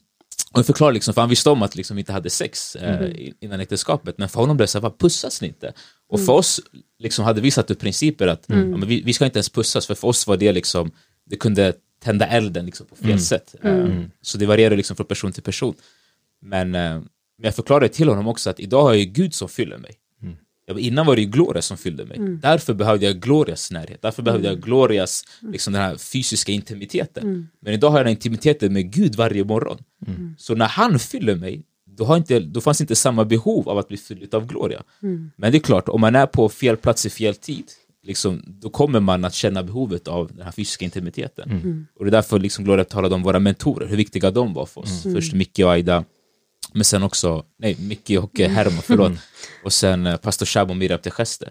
[0.54, 3.32] och jag förklarade liksom, för han visste om att liksom inte hade sex eh, mm.
[3.40, 5.72] innan äktenskapet, men för honom blev det så här, pussas ni inte?
[6.08, 6.26] Och mm.
[6.26, 6.60] för oss
[6.98, 8.72] liksom, hade vi satt upp principer att mm.
[8.72, 10.90] ja, vi, vi, ska inte ens pussas, för för oss var det liksom,
[11.26, 13.18] det kunde tända elden liksom, på fel mm.
[13.18, 13.54] sätt.
[13.62, 13.88] Eh,
[14.22, 15.74] så det varierar liksom från person till person.
[16.42, 17.00] Men, eh,
[17.38, 19.98] men jag förklarade till honom också att idag har jag Gud som fyller mig.
[20.66, 22.16] Ja, innan var det ju Gloria som fyllde mig.
[22.16, 22.40] Mm.
[22.42, 24.02] Därför behövde jag Glorias närhet.
[24.02, 24.24] Därför mm.
[24.24, 27.22] behövde jag Glorias liksom, den här fysiska intimiteten.
[27.22, 27.48] Mm.
[27.60, 29.78] Men idag har jag den intimiteten med Gud varje morgon.
[30.06, 30.34] Mm.
[30.38, 33.88] Så när han fyller mig, då, har inte, då fanns inte samma behov av att
[33.88, 34.82] bli fylld av Gloria.
[35.02, 35.30] Mm.
[35.36, 37.64] Men det är klart, om man är på fel plats i fel tid,
[38.02, 41.50] liksom, då kommer man att känna behovet av den här fysiska intimiteten.
[41.50, 41.86] Mm.
[41.98, 44.80] Och det är därför liksom Gloria talade om våra mentorer, hur viktiga de var för
[44.80, 45.02] oss.
[45.02, 46.04] Först Micke och Aida,
[46.74, 48.54] men sen också, nej, Micke och mm.
[48.54, 49.06] Herman, förlåt.
[49.06, 49.18] Mm.
[49.64, 51.50] Och sen eh, pastor Shab och till gester.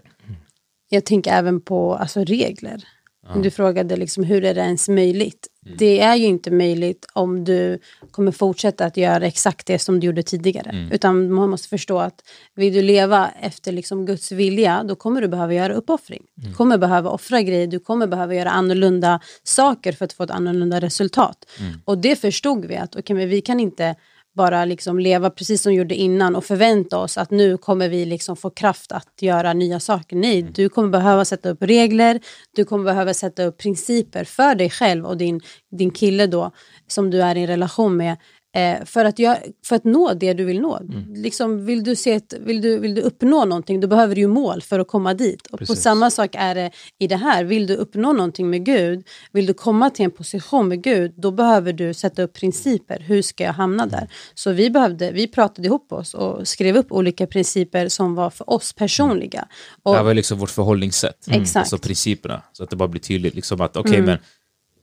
[0.88, 2.84] Jag tänker även på alltså, regler.
[3.28, 3.40] Ja.
[3.40, 5.46] Du frågade liksom, hur är det ens möjligt?
[5.66, 5.76] Mm.
[5.78, 7.78] Det är ju inte möjligt om du
[8.10, 10.70] kommer fortsätta att göra exakt det som du gjorde tidigare.
[10.70, 10.92] Mm.
[10.92, 12.22] Utan man måste förstå att
[12.54, 16.22] vill du leva efter liksom Guds vilja, då kommer du behöva göra uppoffring.
[16.38, 16.50] Mm.
[16.50, 20.30] Du kommer behöva offra grejer, du kommer behöva göra annorlunda saker för att få ett
[20.30, 21.44] annorlunda resultat.
[21.60, 21.72] Mm.
[21.84, 23.94] Och det förstod vi att okay, men vi kan inte
[24.34, 28.04] bara liksom leva precis som vi gjorde innan och förvänta oss att nu kommer vi
[28.04, 30.16] liksom få kraft att göra nya saker.
[30.16, 30.52] Nej, mm.
[30.52, 32.20] du kommer behöva sätta upp regler,
[32.56, 36.50] du kommer behöva sätta upp principer för dig själv och din, din kille då
[36.86, 38.16] som du är i en relation med
[38.54, 40.76] Eh, för, att jag, för att nå det du vill nå.
[40.76, 41.14] Mm.
[41.14, 44.28] Liksom, vill, du se ett, vill, du, vill du uppnå någonting, då behöver du ju
[44.28, 45.46] mål för att komma dit.
[45.46, 47.44] Och på samma sak är det i det här.
[47.44, 51.30] Vill du uppnå någonting med Gud, vill du komma till en position med Gud, då
[51.30, 53.00] behöver du sätta upp principer.
[53.00, 54.08] Hur ska jag hamna där?
[54.34, 58.50] Så vi, behövde, vi pratade ihop oss och skrev upp olika principer som var för
[58.50, 59.48] oss personliga.
[59.82, 61.42] Och, det här var liksom vårt förhållningssätt, mm.
[61.42, 61.56] exakt.
[61.56, 62.42] alltså principerna.
[62.52, 63.34] Så att det bara blir tydligt.
[63.34, 64.06] Liksom att, okay, mm.
[64.06, 64.18] men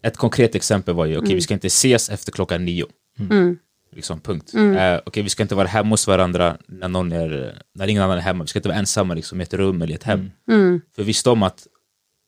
[0.04, 1.36] ett konkret exempel var ju, okay, mm.
[1.36, 2.86] vi ska inte ses efter klockan nio.
[3.32, 3.58] Mm.
[3.96, 4.54] Liksom, punkt.
[4.54, 4.72] Mm.
[4.72, 8.04] Uh, Okej, okay, vi ska inte vara hemma hos varandra när, någon är, när ingen
[8.04, 8.44] annan är hemma.
[8.44, 10.32] Vi ska inte vara ensamma liksom, i ett rum eller i ett hem.
[10.50, 10.62] Mm.
[10.62, 10.82] mm.
[10.96, 11.68] För visst om att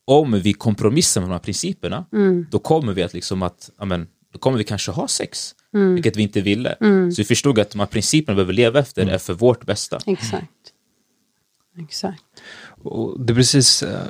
[0.06, 2.47] om vi kompromissar med de här principerna, mm.
[2.51, 5.93] då kommer vi att liksom att, amen, då kommer vi kanske ha sex, mm.
[5.93, 6.69] vilket vi inte ville.
[6.69, 7.12] Mm.
[7.12, 9.13] Så vi förstod att de här principerna vi behöver leva efter mm.
[9.13, 9.99] är för vårt bästa.
[10.06, 10.47] Exakt.
[11.79, 12.23] Exakt.
[12.84, 14.01] Och det är precis, eh,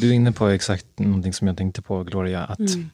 [0.00, 2.90] du är inne på exakt någonting som jag tänkte på Gloria, att mm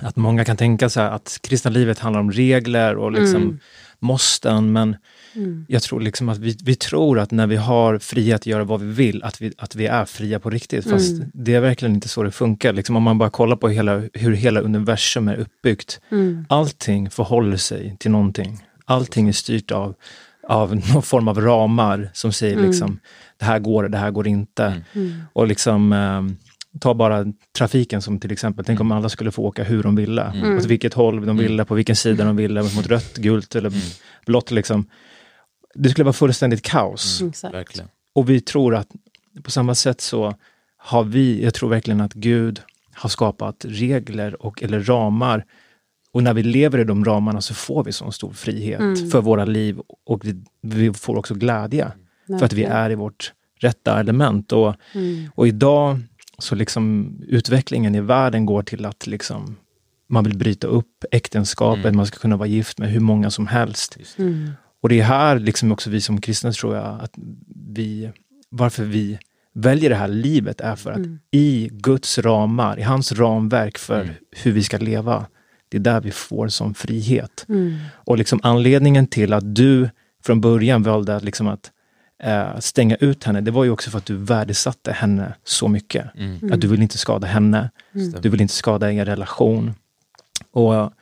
[0.00, 3.58] att många kan tänka sig att kristna livet handlar om regler och liksom mm.
[3.98, 4.96] måsten, men
[5.34, 5.66] mm.
[5.68, 8.80] jag tror liksom att vi, vi tror att när vi har frihet att göra vad
[8.80, 10.90] vi vill, att vi, att vi är fria på riktigt.
[10.90, 11.30] Fast mm.
[11.34, 12.72] det är verkligen inte så det funkar.
[12.72, 16.00] Liksom om man bara kollar på hela, hur hela universum är uppbyggt.
[16.10, 16.46] Mm.
[16.48, 18.64] Allting förhåller sig till någonting.
[18.84, 19.94] Allting är styrt av,
[20.48, 22.66] av någon form av ramar som säger mm.
[22.66, 22.98] liksom,
[23.38, 24.82] det här går, det här går inte.
[24.92, 25.22] Mm.
[25.32, 26.36] Och liksom um,
[26.80, 27.26] ta bara
[27.58, 28.98] trafiken som till exempel, tänk om mm.
[28.98, 30.58] alla skulle få åka hur de ville, mm.
[30.58, 31.36] åt vilket håll de mm.
[31.36, 33.80] ville, på vilken sida de ville, mot rött, gult eller mm.
[34.26, 34.50] blått.
[34.50, 34.86] Liksom.
[35.74, 37.20] Det skulle vara fullständigt kaos.
[37.20, 38.88] Mm, och vi tror att
[39.42, 40.34] på samma sätt så
[40.76, 42.60] har vi, jag tror verkligen att Gud
[42.94, 45.44] har skapat regler och eller ramar.
[46.12, 49.10] Och när vi lever i de ramarna så får vi sån stor frihet mm.
[49.10, 51.92] för våra liv och vi, vi får också glädje.
[52.38, 54.52] För att vi är i vårt rätta element.
[54.52, 54.74] Och,
[55.34, 56.00] och idag
[56.38, 59.56] så liksom utvecklingen i världen går till att liksom,
[60.08, 61.96] man vill bryta upp äktenskapet, mm.
[61.96, 63.98] man ska kunna vara gift med hur många som helst.
[64.16, 64.50] Mm.
[64.82, 67.12] Och det är här liksom också vi som kristna tror jag, att
[67.66, 68.10] vi,
[68.48, 69.18] varför vi
[69.54, 71.18] väljer det här livet är för att mm.
[71.30, 74.14] i Guds ramar, i hans ramverk för mm.
[74.30, 75.26] hur vi ska leva,
[75.68, 77.44] det är där vi får som frihet.
[77.48, 77.78] Mm.
[77.92, 79.90] Och liksom anledningen till att du
[80.24, 81.71] från början valde liksom att
[82.22, 86.14] eh, stänga ut henne, det var ju också för att du värdesatte henne så mycket.
[86.14, 86.52] Mm.
[86.52, 88.20] Att du vill inte skada henne, mm.
[88.20, 89.74] du vill inte skada er relation.
[90.50, 90.92] Och,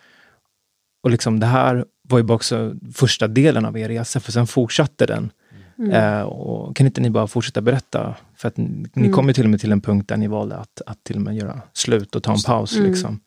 [1.03, 4.47] och liksom det här var ju bara också första delen av er resa, för sen
[4.47, 5.31] fortsatte den.
[5.79, 5.91] Mm.
[5.91, 8.15] Eh, och kan inte ni bara fortsätta berätta?
[8.37, 9.13] För att ni mm.
[9.13, 11.23] kom ju till och med till en punkt där ni valde att, att till och
[11.23, 12.77] med göra slut och ta en paus.
[12.77, 12.91] Mm.
[12.91, 13.21] Liksom.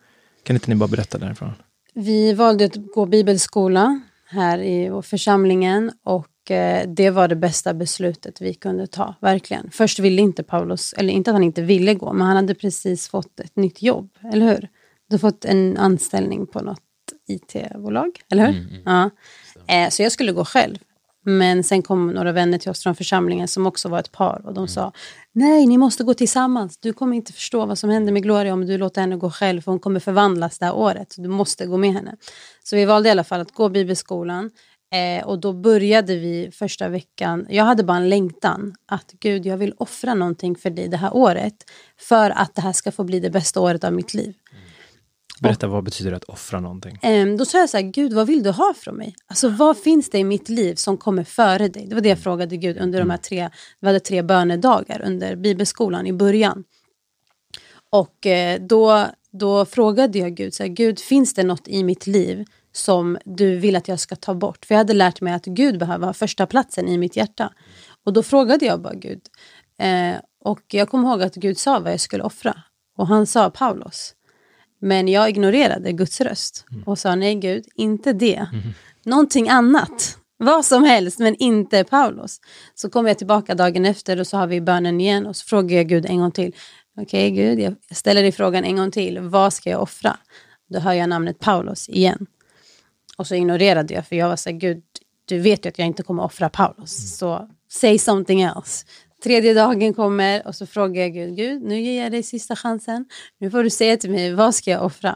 [0.44, 1.54] Kan inte ni bara berätta därifrån?
[1.94, 6.28] Vi valde att gå bibelskola här i församlingen och
[6.88, 9.70] det var det bästa beslutet vi kunde ta, verkligen.
[9.72, 13.08] Först ville inte Paulus, eller inte att han inte ville gå, men han hade precis
[13.08, 14.70] fått ett nytt jobb, eller hur?
[15.10, 16.80] Du fått en anställning på något
[17.28, 18.60] IT-bolag, eller hur?
[18.60, 18.82] Mm, mm.
[18.86, 19.10] Ja.
[19.76, 20.78] Eh, så jag skulle gå själv.
[21.26, 24.54] Men sen kom några vänner till oss från församlingen som också var ett par och
[24.54, 24.92] de sa
[25.32, 26.78] nej, ni måste gå tillsammans.
[26.78, 29.62] Du kommer inte förstå vad som händer med Gloria om du låter henne gå själv
[29.62, 31.16] för hon kommer förvandlas det här året.
[31.18, 32.16] Du måste gå med henne.
[32.64, 34.52] Så vi valde i alla fall att gå bibelskolan
[34.94, 37.46] eh, och då började vi första veckan.
[37.50, 41.16] Jag hade bara en längtan att Gud, jag vill offra någonting för dig det här
[41.16, 41.56] året
[41.98, 44.34] för att det här ska få bli det bästa året av mitt liv.
[45.42, 47.00] Berätta, vad betyder det att offra någonting?
[47.02, 49.16] Ehm, då sa jag så här, Gud vad vill du ha från mig?
[49.28, 51.86] Alltså vad finns det i mitt liv som kommer före dig?
[51.88, 55.36] Det var det jag frågade Gud under de här tre, vi hade tre bönedagar under
[55.36, 56.64] bibelskolan i början.
[57.90, 62.08] Och eh, då, då frågade jag Gud, så här, Gud finns det något i mitt
[62.08, 64.66] liv som du vill att jag ska ta bort?
[64.66, 67.54] För jag hade lärt mig att Gud behöver ha första platsen i mitt hjärta.
[68.06, 69.22] Och då frågade jag bara Gud.
[69.80, 72.58] Eh, och jag kommer ihåg att Gud sa vad jag skulle offra.
[72.98, 74.14] Och han sa Paulus.
[74.82, 78.48] Men jag ignorerade Guds röst och sa nej Gud, inte det.
[79.06, 80.18] Någonting annat.
[80.38, 82.40] Vad som helst, men inte Paulus.
[82.76, 85.78] Så kommer jag tillbaka dagen efter och så har vi bönen igen och så frågar
[85.78, 86.56] jag Gud en gång till.
[86.98, 89.20] Okej okay, Gud, jag ställer dig frågan en gång till.
[89.20, 90.18] Vad ska jag offra?
[90.70, 92.26] Då hör jag namnet Paulus igen.
[93.18, 94.84] Och så ignorerade jag för jag var så här, Gud,
[95.26, 97.18] du vet ju att jag inte kommer offra Paulus.
[97.18, 98.86] Så say something else.
[99.24, 103.06] Tredje dagen kommer och så frågar jag Gud, Gud, nu ger jag dig sista chansen.
[103.38, 105.16] Nu får du säga till mig, vad ska jag offra?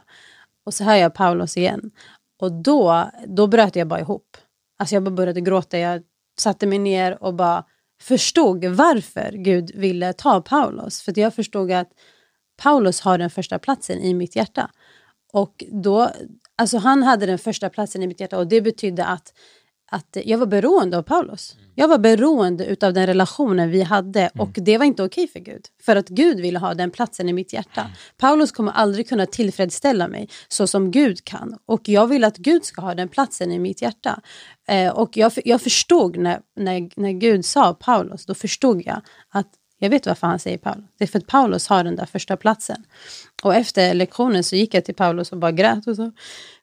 [0.65, 1.91] Och så hör jag Paulus igen.
[2.39, 4.37] Och då, då bröt jag bara ihop.
[4.79, 5.77] Alltså jag bara började gråta.
[5.77, 6.03] Jag
[6.39, 7.63] satte mig ner och bara
[8.01, 11.01] förstod varför Gud ville ta Paulus.
[11.01, 11.89] För jag förstod att
[12.57, 14.71] Paulus har den första platsen i mitt hjärta.
[15.33, 16.09] Och då,
[16.57, 19.33] alltså han hade den första platsen i mitt hjärta och det betydde att
[19.91, 21.55] att jag var beroende av Paulus.
[21.75, 25.65] Jag var beroende av den relationen vi hade och det var inte okej för Gud.
[25.81, 27.89] För att Gud ville ha den platsen i mitt hjärta.
[28.17, 31.57] Paulus kommer aldrig kunna tillfredsställa mig så som Gud kan.
[31.65, 34.21] Och jag vill att Gud ska ha den platsen i mitt hjärta.
[34.67, 39.49] Eh, och jag, jag förstod när, när, när Gud sa Paulus, då förstod jag att
[39.79, 40.85] jag vet varför han säger Paulus.
[40.97, 42.83] Det är för att Paulus har den där första platsen.
[43.43, 46.11] Och efter lektionen så gick jag till Paulus och bara grät och sa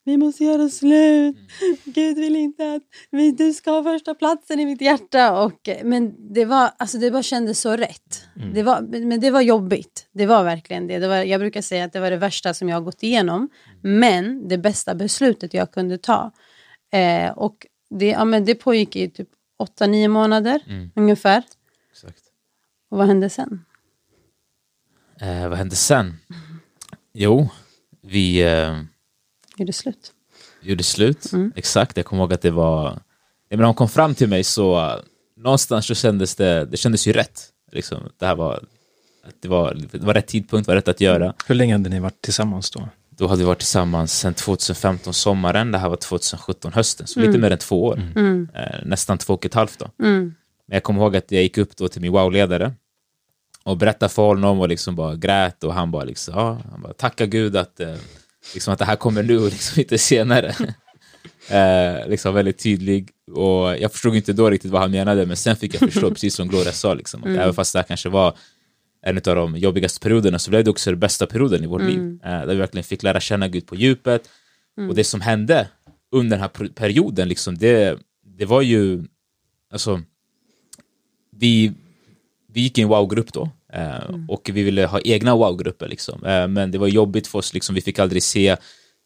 [0.05, 1.37] vi måste göra slut.
[1.85, 5.43] Gud vill inte att vi, du ska ha första platsen i mitt hjärta.
[5.43, 8.25] Och, men det, var, alltså det bara kändes så rätt.
[8.55, 10.07] Det var, men det var jobbigt.
[10.13, 10.99] Det var verkligen det.
[10.99, 13.49] det var, jag brukar säga att det var det värsta som jag har gått igenom.
[13.83, 16.33] Men det bästa beslutet jag kunde ta.
[16.93, 19.29] Eh, och det, ja, men det pågick i typ
[19.81, 20.61] 8-9 månader
[20.97, 21.43] ungefär.
[22.95, 23.65] Och vad hände sen?
[25.21, 26.17] Eh, vad hände sen?
[27.15, 27.49] Jo,
[28.03, 28.83] vi eh,
[29.57, 30.13] Gjorde slut.
[30.63, 31.31] gjorde slut.
[31.57, 32.85] Exakt, jag kommer ihåg att det var...
[33.49, 34.97] Jag menar, när hon kom fram till mig så eh,
[35.37, 37.41] någonstans så kändes det, det kändes ju rätt.
[37.73, 38.55] Liksom, det här var,
[39.25, 41.35] att det var, det var rätt tidpunkt, var rätt att göra.
[41.47, 42.89] Hur länge hade ni varit tillsammans då?
[43.11, 47.39] Då hade vi varit tillsammans sedan 2015 sommaren, det här var 2017 hösten, så lite
[47.39, 48.03] mer än två år.
[48.55, 49.91] Eh, nästan två och ett halvt då.
[50.05, 50.35] Mm.
[50.67, 52.73] Men jag kommer ihåg att jag gick upp då till min wow-ledare
[53.65, 56.93] och berättade för honom och liksom bara grät och han bara liksom, ja, han bara
[56.93, 57.95] tacka gud att, eh,
[58.55, 60.49] liksom att det här kommer nu och liksom inte senare.
[61.49, 65.57] eh, liksom väldigt tydlig och jag förstod inte då riktigt vad han menade men sen
[65.57, 68.35] fick jag förstå, precis som Gloria sa, liksom, att även fast det här kanske var
[69.07, 72.19] en av de jobbigaste perioderna så blev det också den bästa perioden i vårt liv.
[72.25, 74.29] Eh, där vi verkligen fick lära känna Gud på djupet.
[74.89, 75.69] Och det som hände
[76.13, 77.99] under den här per- perioden, liksom, det,
[78.39, 79.05] det var ju,
[79.73, 80.03] alltså,
[81.31, 81.73] vi,
[82.55, 83.51] vi gick i en wow-grupp då.
[83.73, 85.89] Eh, Och vi ville ha egna wow-grupper.
[85.89, 86.25] Liksom.
[86.25, 88.57] Eh, men det var jobbigt för oss, liksom, vi fick aldrig se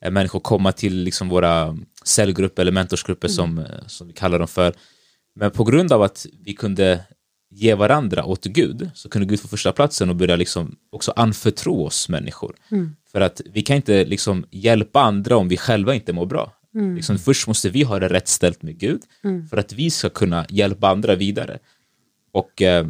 [0.04, 4.48] eh, människor komma till liksom, våra cellgrupper eller mentorsgrupper som, eh, som vi kallar dem
[4.48, 4.72] för.
[5.34, 7.00] Men på grund av att vi kunde
[7.50, 11.84] ge varandra åt Gud så kunde Gud få första platsen och börja liksom också anförtro
[11.84, 12.56] oss människor.
[13.12, 16.52] För att vi kan inte liksom hjälpa andra om vi själva inte mår bra.
[16.96, 19.00] Liksom, först måste vi ha det rätt ställt med Gud
[19.50, 21.58] för att vi ska kunna hjälpa andra vidare.
[22.32, 22.86] Och eh,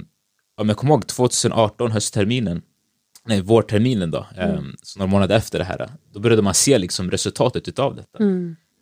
[0.59, 2.63] om jag kommer ihåg 2018, höstterminen,
[3.27, 7.11] nej vårterminen då, eh, så några månader efter det här, då började man se liksom
[7.11, 8.19] resultatet utav detta.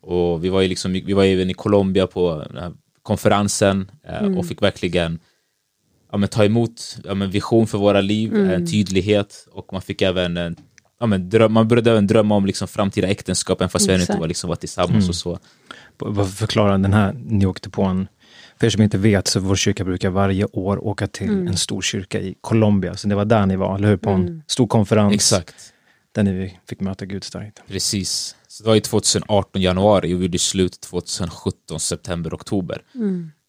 [0.03, 2.72] Och vi var ju liksom, vi var ju även i Colombia på den här
[3.03, 5.18] konferensen eh, och fick verkligen
[6.12, 9.47] ja, men, ta emot ja, men, vision för våra liv, en tydlighet.
[9.53, 10.57] Och man fick även en,
[11.01, 14.03] ja, men, dröm, man började även drömma om liksom, framtida äktenskap även fast vi ännu
[14.03, 15.39] inte var, liksom, var tillsammans och så.
[15.99, 18.09] Vad förklarar den här, ni åkte på en,
[18.59, 21.82] för er som inte vet så vår kyrka brukar varje år åka till en stor
[21.82, 22.94] kyrka i Colombia.
[22.94, 23.96] Så det var där ni var, eller hur?
[23.96, 25.14] På en stor konferens.
[25.14, 25.72] Exakt.
[26.12, 27.62] Där ni fick möta Gud starkt.
[27.68, 28.36] Precis.
[28.48, 32.82] Så det var ju 2018 januari och vi gjorde slut 2017 september, oktober.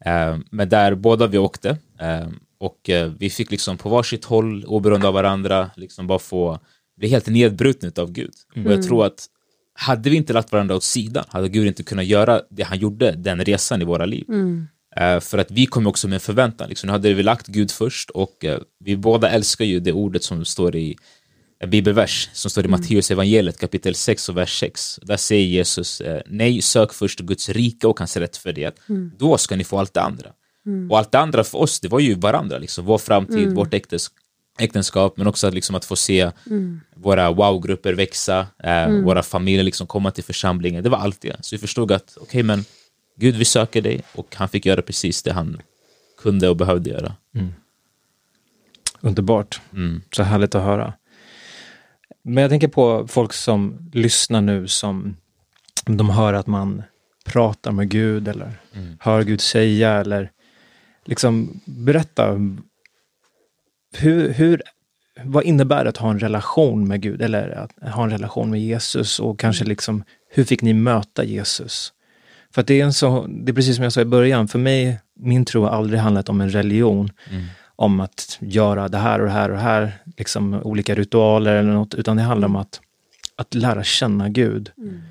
[0.06, 2.28] Eh, men där båda vi åkte eh,
[2.60, 6.60] och eh, vi fick liksom på varsitt håll, oberoende av varandra, liksom bara få
[6.98, 8.34] bli helt nedbrutna av Gud.
[8.66, 9.26] Och jag tror att
[9.74, 13.12] hade vi inte lagt varandra åt sidan, hade Gud inte kunnat göra det han gjorde,
[13.12, 14.26] den resan i våra liv.
[14.30, 14.68] Mm.
[15.02, 16.70] Uh, för att vi kom också med förväntan.
[16.70, 16.88] Liksom.
[16.88, 20.46] Nu hade vi lagt Gud först och uh, vi båda älskar ju det ordet som
[20.46, 20.98] står i
[21.60, 22.80] en bibelvers som står i mm.
[22.80, 25.00] Matteus evangeliet kapitel 6 och vers 6.
[25.04, 28.76] Där säger Jesus, nej, sök först Guds rike och hans rättfärdighet.
[28.90, 29.12] Mm.
[29.18, 30.30] Då ska ni få allt det andra.
[30.66, 30.92] Mm.
[30.92, 32.86] Och allt det andra för oss, det var ju varandra, liksom.
[32.86, 33.56] vår framtid, mm.
[33.56, 34.18] vårt äktenskap
[34.58, 36.82] äktenskap, men också att, liksom, att få se mm.
[36.96, 39.04] våra wow-grupper växa, eh, mm.
[39.04, 40.84] våra familjer liksom komma till församlingen.
[40.84, 41.36] Det var allt det.
[41.42, 42.66] Så vi förstod att, okej, okay, men
[43.20, 45.62] Gud, vi söker dig och han fick göra precis det han
[46.18, 47.16] kunde och behövde göra.
[47.36, 47.54] Mm.
[49.02, 49.62] Underbart.
[49.74, 50.02] Mm.
[50.12, 50.94] Så härligt att höra.
[52.24, 55.16] Men jag tänker på folk som lyssnar nu som
[55.86, 56.84] de hör att man
[57.26, 58.98] pratar med Gud eller mm.
[59.00, 60.32] hör Gud säga eller
[61.06, 62.38] liksom berätta
[63.94, 64.62] hur, hur,
[65.24, 68.62] vad innebär det att ha en relation med Gud eller att ha en relation med
[68.62, 71.94] Jesus och kanske liksom, hur fick ni möta Jesus?
[72.58, 74.60] För att det är, en så, det är precis som jag sa i början, för
[74.60, 77.46] mig, min tro har aldrig handlat om en religion, mm.
[77.76, 81.72] om att göra det här och det här och det här, liksom olika ritualer eller
[81.72, 82.82] något, utan det handlar om att,
[83.36, 84.72] att lära känna Gud.
[84.78, 85.02] Mm.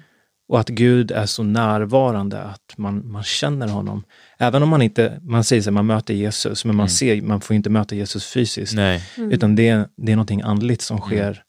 [0.49, 4.05] Och att Gud är så närvarande att man, man känner honom.
[4.39, 6.89] Även om man inte, man säger att man möter Jesus, men man mm.
[6.89, 8.75] ser, man får inte möta Jesus fysiskt.
[8.75, 9.03] Nej.
[9.17, 9.33] Mm.
[9.33, 11.09] Utan det, det är någonting andligt som mm.
[11.09, 11.43] sker.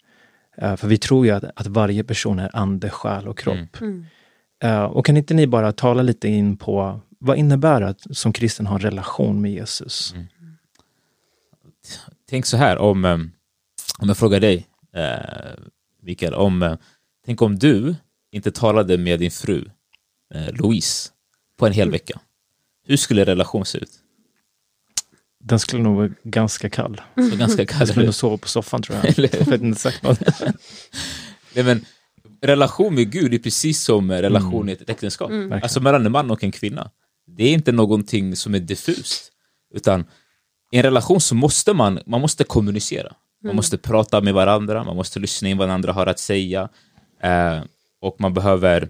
[0.64, 3.82] Uh, för vi tror ju att, att varje person är ande, själ och kropp.
[3.82, 4.04] Uh,
[4.90, 8.68] och kan inte ni bara tala lite in på, vad innebär det att som kristen
[8.68, 10.14] ha en relation med Jesus?
[10.14, 10.28] Mm.
[12.30, 13.32] Tänk så här, om, um,
[14.00, 15.64] om jag frågar dig, uh,
[16.02, 16.76] Mikael, om, uh,
[17.26, 17.96] tänk om du
[18.32, 19.70] inte talade med din fru
[20.34, 21.10] eh, Louise
[21.58, 22.20] på en hel vecka,
[22.88, 23.92] hur skulle relation se ut?
[25.44, 27.02] Den skulle nog vara ganska kall.
[27.32, 29.06] Så ganska kall jag skulle nog sova på soffan tror jag.
[29.34, 30.20] jag vet inte sagt något.
[31.54, 31.86] Nej, men,
[32.42, 34.70] relation med Gud är precis som relation mm.
[34.70, 35.30] i ett äktenskap.
[35.30, 35.60] Mm.
[35.64, 36.92] Alltså mellan en man och en kvinna.
[37.28, 39.32] Det är inte någonting som är diffust.
[39.74, 40.06] Utan
[40.72, 43.14] i en relation så måste man, man måste kommunicera.
[43.44, 43.56] Man mm.
[43.56, 46.70] måste prata med varandra, man måste lyssna in vad den andra har att säga.
[47.24, 47.60] Eh,
[48.02, 48.90] och man behöver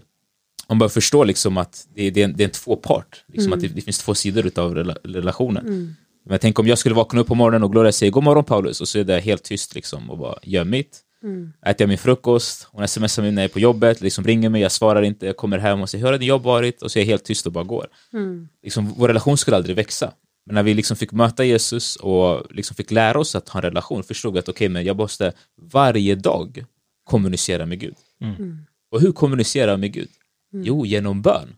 [0.68, 3.52] man behöver förstå liksom att det är, det är, en, det är en tvåpart, liksom
[3.52, 3.58] mm.
[3.58, 4.74] att det, det, finns två sidor av
[5.04, 5.66] relationen.
[5.66, 5.94] Mm.
[6.26, 8.80] Men tänk om jag skulle vakna upp på morgonen och Gloria säger god morgon Paulus
[8.80, 11.00] och så är det helt tyst liksom och bara gör mitt.
[11.22, 11.52] Mm.
[11.66, 14.62] Äter jag min frukost, hon smsar mig när jag är på jobbet, liksom ringer mig,
[14.62, 16.82] jag svarar inte, jag kommer hem och säger hur har din jobb varit?
[16.82, 17.86] Och så är jag helt tyst och bara går.
[18.12, 18.48] Mm.
[18.62, 20.12] Liksom, vår relation skulle aldrig växa.
[20.46, 23.62] Men när vi liksom fick möta Jesus och liksom fick lära oss att ha en
[23.62, 26.64] relation förstod vi att okay, men jag måste varje dag
[27.04, 27.94] kommunicera med Gud.
[28.20, 28.34] Mm.
[28.34, 28.58] mm.
[28.90, 30.08] Och hur kommunicerar jag med Gud?
[30.52, 30.66] Mm.
[30.66, 31.48] Jo, genom bön.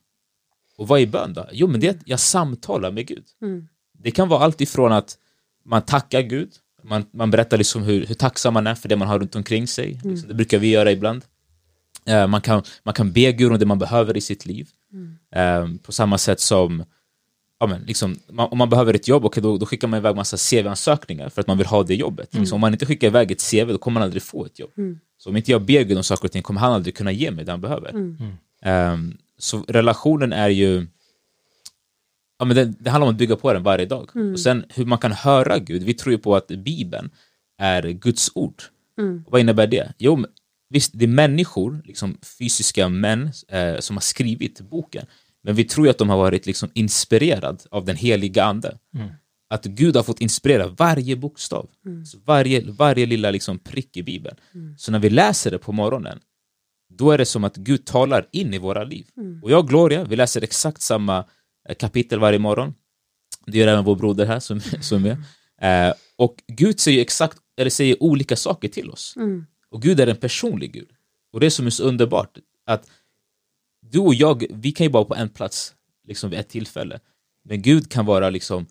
[0.77, 1.47] Och vad är bön då?
[1.53, 3.25] Jo, men det är att jag samtalar med Gud.
[3.43, 3.69] Mm.
[3.99, 5.19] Det kan vara allt ifrån att
[5.65, 6.51] man tackar Gud,
[6.83, 9.67] man, man berättar liksom hur, hur tacksam man är för det man har runt omkring
[9.67, 9.93] sig.
[9.93, 10.11] Mm.
[10.11, 11.25] Liksom, det brukar vi göra ibland.
[12.09, 14.69] Uh, man, kan, man kan be Gud om det man behöver i sitt liv.
[15.37, 16.85] Uh, på samma sätt som
[17.61, 20.17] ja, men, liksom, man, om man behöver ett jobb, okay, då, då skickar man iväg
[20.17, 22.35] massa CV-ansökningar för att man vill ha det jobbet.
[22.35, 22.43] Mm.
[22.43, 24.71] Liksom, om man inte skickar iväg ett CV, då kommer man aldrig få ett jobb.
[24.77, 24.99] Mm.
[25.19, 27.31] Så om inte jag ber Gud om saker och ting kommer han aldrig kunna ge
[27.31, 27.91] mig det han behöver.
[27.91, 28.17] Mm.
[28.65, 30.87] Um, så relationen är ju
[32.41, 34.11] ja, men det, det, handlar om att bygga på den varje dag.
[34.15, 34.33] Mm.
[34.33, 37.11] Och sen hur man kan höra Gud, vi tror ju på att Bibeln
[37.59, 38.63] är Guds ord.
[38.99, 39.25] Mm.
[39.29, 39.93] Vad innebär det?
[39.99, 40.25] Jo,
[40.71, 45.07] visst, det är människor, liksom fysiska män, eh, som har skrivit boken.
[45.43, 48.79] Men vi tror ju att de har varit liksom inspirerade av den heliga ande.
[48.95, 49.09] Mm.
[49.51, 52.05] Att Gud har fått inspirera varje bokstav, mm.
[52.25, 54.37] varje, varje lilla liksom prick i Bibeln.
[54.55, 54.79] Mm.
[54.79, 56.19] Så när vi läser det på morgonen,
[56.95, 59.07] då är det som att Gud talar in i våra liv.
[59.17, 59.43] Mm.
[59.43, 61.25] Och jag och Gloria, vi läser exakt samma
[61.79, 62.75] kapitel varje morgon.
[63.47, 65.89] Det gör även vår broder här som, som är med.
[65.89, 69.15] Eh, och Gud säger exakt, eller säger olika saker till oss.
[69.17, 69.47] Mm.
[69.71, 70.89] Och Gud är en personlig Gud.
[71.33, 72.91] Och det som är så underbart, att
[73.83, 75.75] du och jag, vi kan ju vara på en plats
[76.07, 77.01] liksom vid ett tillfälle.
[77.45, 78.67] Men Gud kan vara liksom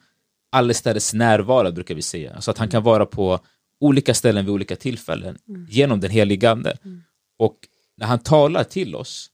[0.52, 2.34] allestädes närvarande brukar vi säga.
[2.34, 3.40] Alltså att han kan vara på
[3.80, 5.66] olika ställen vid olika tillfällen mm.
[5.70, 6.78] genom den helige Ande.
[6.86, 7.04] Mm.
[7.38, 7.58] Och
[7.98, 9.32] när han talar till oss,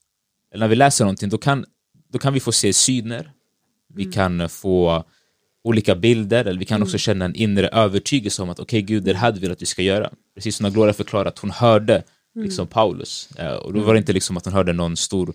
[0.52, 1.64] eller när vi läser någonting, då kan,
[2.08, 3.32] då kan vi få se syner,
[3.94, 4.12] vi mm.
[4.12, 5.04] kan få
[5.64, 6.98] olika bilder, eller vi kan också mm.
[6.98, 9.82] känna en inre övertygelse om att okej, okay, Gud, det här vill att vi ska
[9.82, 10.10] göra.
[10.34, 12.44] Precis som när Gloria förklarar att hon hörde mm.
[12.44, 15.34] liksom, Paulus, eh, och då var det inte liksom att hon hörde någon stor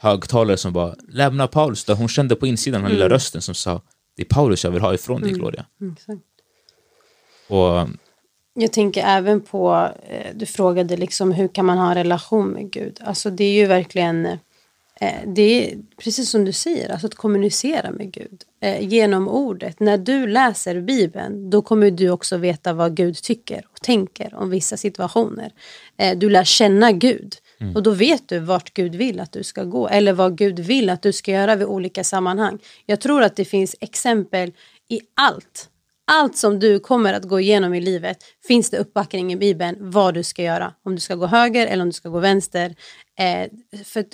[0.00, 3.12] högtalare som bara lämna Paulus, där hon kände på insidan den lilla mm.
[3.12, 3.82] rösten som sa
[4.18, 5.40] det är Paulus jag vill ha ifrån dig, mm.
[5.40, 5.66] Gloria.
[5.80, 6.20] Mm, exakt.
[7.48, 7.88] Och,
[8.54, 12.70] jag tänker även på, eh, du frågade liksom hur kan man ha en relation med
[12.70, 13.00] Gud?
[13.04, 14.38] Alltså det är ju verkligen, eh,
[15.26, 19.80] det är precis som du säger, alltså att kommunicera med Gud eh, genom ordet.
[19.80, 24.50] När du läser Bibeln, då kommer du också veta vad Gud tycker och tänker om
[24.50, 25.52] vissa situationer.
[26.16, 27.76] Du lär känna Gud Mm.
[27.76, 30.90] Och då vet du vart Gud vill att du ska gå eller vad Gud vill
[30.90, 32.58] att du ska göra vid olika sammanhang.
[32.86, 34.52] Jag tror att det finns exempel
[34.88, 35.70] i allt.
[36.10, 40.14] Allt som du kommer att gå igenom i livet finns det uppbackning i Bibeln vad
[40.14, 40.74] du ska göra.
[40.82, 42.74] Om du ska gå höger eller om du ska gå vänster.
[43.18, 43.48] Eh,
[43.84, 44.04] för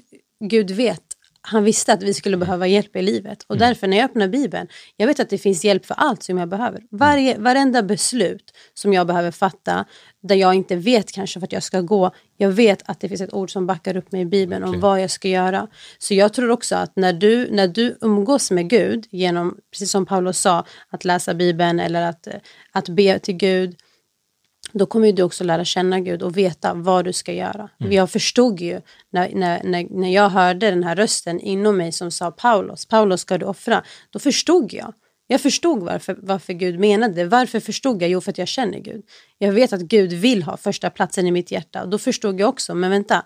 [0.41, 1.15] Gud vet
[1.47, 3.43] han visste att vi skulle behöva hjälp i livet.
[3.49, 3.69] Och mm.
[3.69, 6.49] därför när jag öppnar Bibeln, jag vet att det finns hjälp för allt som jag
[6.49, 6.83] behöver.
[6.91, 9.85] Varje, varenda beslut som jag behöver fatta,
[10.23, 13.21] där jag inte vet kanske för att jag ska gå, jag vet att det finns
[13.21, 14.75] ett ord som backar upp mig i Bibeln okay.
[14.75, 15.69] om vad jag ska göra.
[15.99, 20.07] Så jag tror också att när du, när du umgås med Gud, genom, precis som
[20.07, 22.29] Paulus sa, att läsa Bibeln eller att,
[22.73, 23.77] att be till Gud,
[24.73, 27.69] då kommer du också lära känna Gud och veta vad du ska göra.
[27.81, 27.93] Mm.
[27.93, 28.81] Jag förstod ju
[29.13, 33.21] när, när, när, när jag hörde den här rösten inom mig som sa Paulus, Paulus
[33.21, 33.85] ska du offra.
[34.11, 34.95] Då förstod jag.
[35.27, 37.25] Jag förstod varför, varför Gud menade det.
[37.25, 38.11] Varför förstod jag?
[38.11, 39.05] Jo, för att jag känner Gud.
[39.39, 41.83] Jag vet att Gud vill ha första platsen i mitt hjärta.
[41.83, 43.25] Och då förstod jag också, men vänta,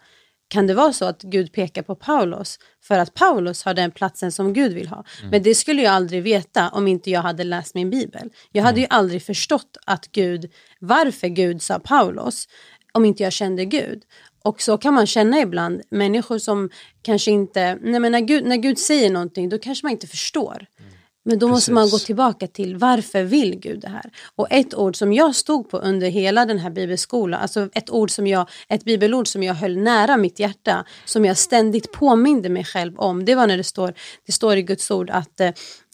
[0.48, 4.32] kan det vara så att Gud pekar på Paulus för att Paulus har den platsen
[4.32, 5.04] som Gud vill ha?
[5.18, 5.30] Mm.
[5.30, 8.30] Men det skulle jag aldrig veta om inte jag hade läst min bibel.
[8.52, 8.82] Jag hade mm.
[8.82, 12.48] ju aldrig förstått att Gud, varför Gud sa Paulus
[12.92, 14.02] om inte jag kände Gud.
[14.42, 16.70] Och så kan man känna ibland, människor som
[17.02, 20.66] kanske inte, nej men när Gud, när Gud säger någonting då kanske man inte förstår.
[20.78, 20.92] Mm.
[21.24, 21.54] Men då Precis.
[21.54, 24.10] måste man gå tillbaka till varför vill Gud det här?
[24.36, 28.10] Och ett ord som jag stod på under hela den här bibelskolan, alltså ett, ord
[28.10, 32.64] som jag, ett bibelord som jag höll nära mitt hjärta, som jag ständigt påminde mig
[32.64, 33.94] själv om, det var när det står,
[34.26, 35.50] det står i Guds ord att eh,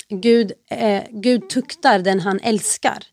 [0.08, 3.04] Gud, eh, Gud tuktar den han älskar.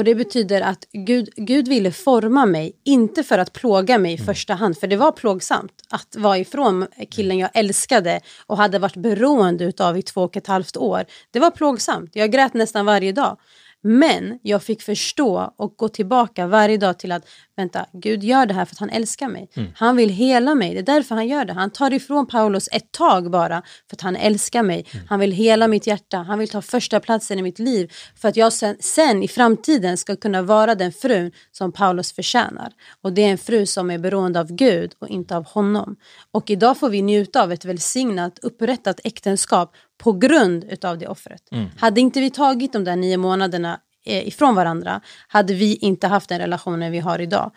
[0.00, 4.14] Och det betyder att Gud, Gud ville forma mig, inte för att plåga mig i
[4.14, 4.26] mm.
[4.26, 8.96] första hand, för det var plågsamt att vara ifrån killen jag älskade och hade varit
[8.96, 11.04] beroende av i två och ett halvt år.
[11.30, 13.36] Det var plågsamt, jag grät nästan varje dag.
[13.82, 18.54] Men jag fick förstå och gå tillbaka varje dag till att vänta, Gud gör det
[18.54, 19.48] här för att han älskar mig.
[19.54, 19.70] Mm.
[19.74, 21.52] Han vill hela mig, det är därför han gör det.
[21.52, 24.86] Han tar ifrån Paulus ett tag bara för att han älskar mig.
[24.92, 25.06] Mm.
[25.08, 28.36] Han vill hela mitt hjärta, han vill ta första platsen i mitt liv för att
[28.36, 32.72] jag sen, sen, i framtiden ska kunna vara den frun som Paulus förtjänar.
[33.02, 35.96] Och det är en fru som är beroende av Gud och inte av honom.
[36.32, 41.42] Och idag får vi njuta av ett välsignat upprättat äktenskap på grund utav det offret.
[41.50, 41.66] Mm.
[41.76, 46.28] Hade inte vi tagit de där nio månaderna eh, ifrån varandra hade vi inte haft
[46.28, 47.50] den relationen vi har idag.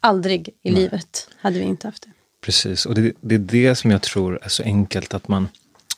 [0.00, 0.74] Aldrig i Nej.
[0.82, 2.10] livet hade vi inte haft det.
[2.40, 5.48] Precis, och det, det, är det som jag tror är så enkelt att man,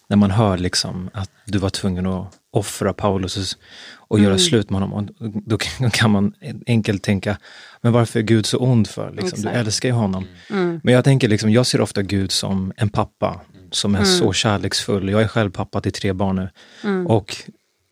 [0.08, 3.58] när man hör liksom att du var tvungen att offra Paulus
[3.90, 4.38] och göra mm.
[4.38, 5.08] slut med honom,
[5.46, 5.58] då
[5.92, 6.34] kan man
[6.66, 7.38] enkelt tänka,
[7.80, 9.12] men varför är Gud så ond för?
[9.12, 9.42] Liksom?
[9.42, 10.26] Du älskar ju honom.
[10.50, 10.80] Mm.
[10.84, 13.40] Men jag tänker, liksom, jag ser ofta Gud som en pappa
[13.70, 14.10] som är mm.
[14.10, 15.08] så kärleksfull.
[15.08, 16.48] Jag är själv pappa till tre barn nu.
[16.84, 17.06] Mm.
[17.06, 17.36] Och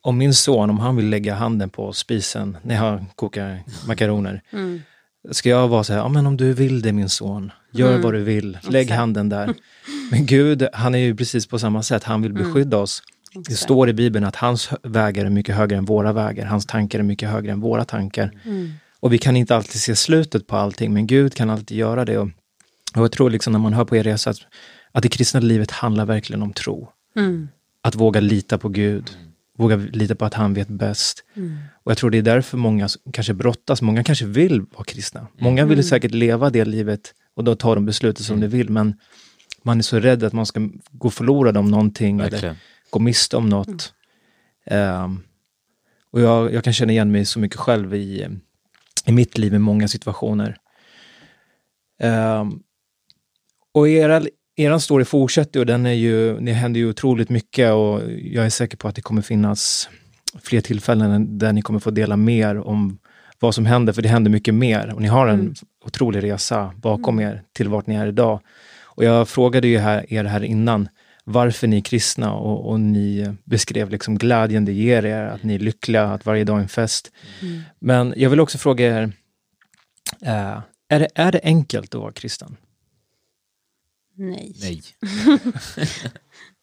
[0.01, 4.83] om min son, om han vill lägga handen på spisen när jag kokar makaroner, mm.
[5.31, 8.03] ska jag vara så här, ja men om du vill det min son, gör mm.
[8.03, 8.99] vad du vill, lägg Exakt.
[8.99, 9.55] handen där.
[10.11, 12.43] Men Gud, han är ju precis på samma sätt, han vill mm.
[12.43, 13.03] beskydda oss.
[13.49, 16.99] Det står i Bibeln att hans vägar är mycket högre än våra vägar, hans tankar
[16.99, 18.31] är mycket högre än våra tankar.
[18.45, 18.73] Mm.
[19.01, 22.19] Och vi kan inte alltid se slutet på allting, men Gud kan alltid göra det.
[22.19, 22.29] Och,
[22.95, 24.41] och jag tror liksom när man hör på er resa att
[24.97, 26.89] att det kristna livet handlar verkligen om tro.
[27.17, 27.49] Mm.
[27.83, 29.17] Att våga lita på Gud,
[29.59, 31.25] våga lita på att han vet bäst.
[31.35, 31.59] Mm.
[31.85, 35.27] Och jag tror det är därför många kanske brottas, många kanske vill vara kristna.
[35.39, 35.85] Många vill mm.
[35.85, 38.95] säkert leva det livet och då tar de beslutet som de vill, men
[39.63, 42.45] man är så rädd att man ska gå förlorad om någonting verkligen.
[42.45, 42.57] eller
[42.91, 43.93] gå miste om något.
[44.71, 45.23] Um,
[46.11, 48.29] och jag, jag, kan känna igen mig så mycket själv i,
[49.07, 50.57] i mitt liv i många situationer.
[52.03, 52.63] Um,
[53.73, 54.23] och era,
[54.57, 58.51] er story fortsätter och den är ju, det händer ju otroligt mycket och jag är
[58.51, 59.89] säker på att det kommer finnas
[60.43, 62.99] fler tillfällen där ni kommer få dela mer om
[63.39, 65.55] vad som händer, för det händer mycket mer och ni har en mm.
[65.85, 67.31] otrolig resa bakom mm.
[67.31, 68.41] er till vart ni är idag.
[68.83, 70.89] Och jag frågade ju här, er här innan
[71.25, 75.55] varför ni är kristna och, och ni beskrev liksom glädjen det ger er, att ni
[75.55, 77.13] är lyckliga, att varje dag är en fest.
[77.43, 77.63] Mm.
[77.79, 79.13] Men jag vill också fråga er,
[80.23, 82.57] äh, är, det, är det enkelt att vara kristen?
[84.17, 84.57] Nej.
[84.61, 84.83] Nej.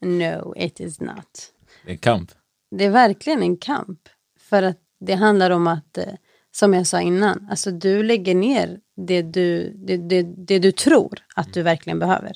[0.00, 1.52] no, it is not.
[1.84, 2.32] Det är en kamp.
[2.70, 4.08] Det är verkligen en kamp.
[4.40, 6.14] För att det handlar om att, eh,
[6.52, 11.18] som jag sa innan, alltså du lägger ner det du, det, det, det du tror
[11.34, 12.32] att du verkligen behöver.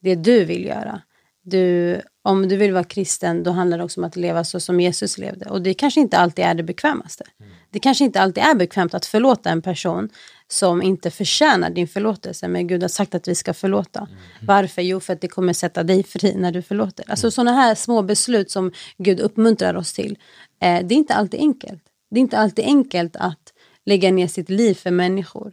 [0.00, 1.02] Det du vill göra.
[1.42, 4.80] Du, om du vill vara kristen, då handlar det också om att leva så som
[4.80, 5.50] Jesus levde.
[5.50, 7.24] Och det kanske inte alltid är det bekvämaste.
[7.40, 7.52] Mm.
[7.70, 10.08] Det kanske inte alltid är bekvämt att förlåta en person
[10.48, 12.48] som inte förtjänar din förlåtelse.
[12.48, 13.98] Men Gud har sagt att vi ska förlåta.
[13.98, 14.12] Mm.
[14.40, 14.82] Varför?
[14.82, 17.10] Jo, för att det kommer sätta dig fri när du förlåter.
[17.10, 17.32] Alltså mm.
[17.32, 20.18] sådana här små beslut som Gud uppmuntrar oss till.
[20.62, 21.82] Eh, det är inte alltid enkelt.
[22.10, 23.52] Det är inte alltid enkelt att
[23.86, 25.52] lägga ner sitt liv för människor.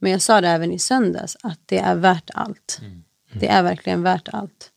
[0.00, 2.80] Men jag sa det även i söndags, att det är värt allt.
[3.32, 4.70] Det är verkligen värt allt.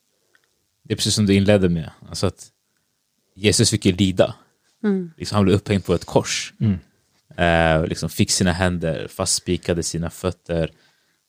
[0.83, 2.47] Det är precis som du inledde med, alltså att
[3.35, 4.35] Jesus fick ju lida.
[5.17, 6.53] Liksom, han blev upphängd på ett kors.
[7.35, 10.71] Eh, och liksom fick sina händer fastspikade sina fötter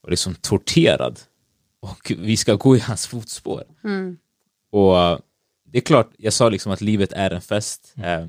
[0.02, 1.20] och liksom torterad.
[1.80, 3.64] Och vi ska gå i hans fotspår.
[4.72, 5.18] Och eh,
[5.72, 7.94] det är klart, jag sa liksom att livet är en fest.
[7.96, 8.26] Eh,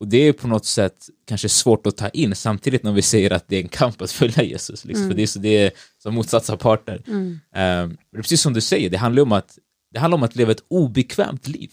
[0.00, 3.30] och det är på något sätt kanske svårt att ta in samtidigt när vi säger
[3.30, 4.84] att det är en kamp att följa Jesus.
[4.84, 7.02] Liksom, För det är, så, det är som motsatta parter.
[7.06, 9.58] Eh, men precis som du säger, det handlar om att,
[9.92, 11.72] det handlar om att leva ett obekvämt liv.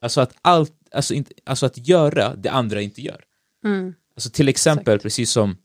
[0.00, 3.24] Alltså, att allt, alltså, inte, alltså att göra det andra inte gör.
[4.16, 5.56] Alltså till exempel, precis som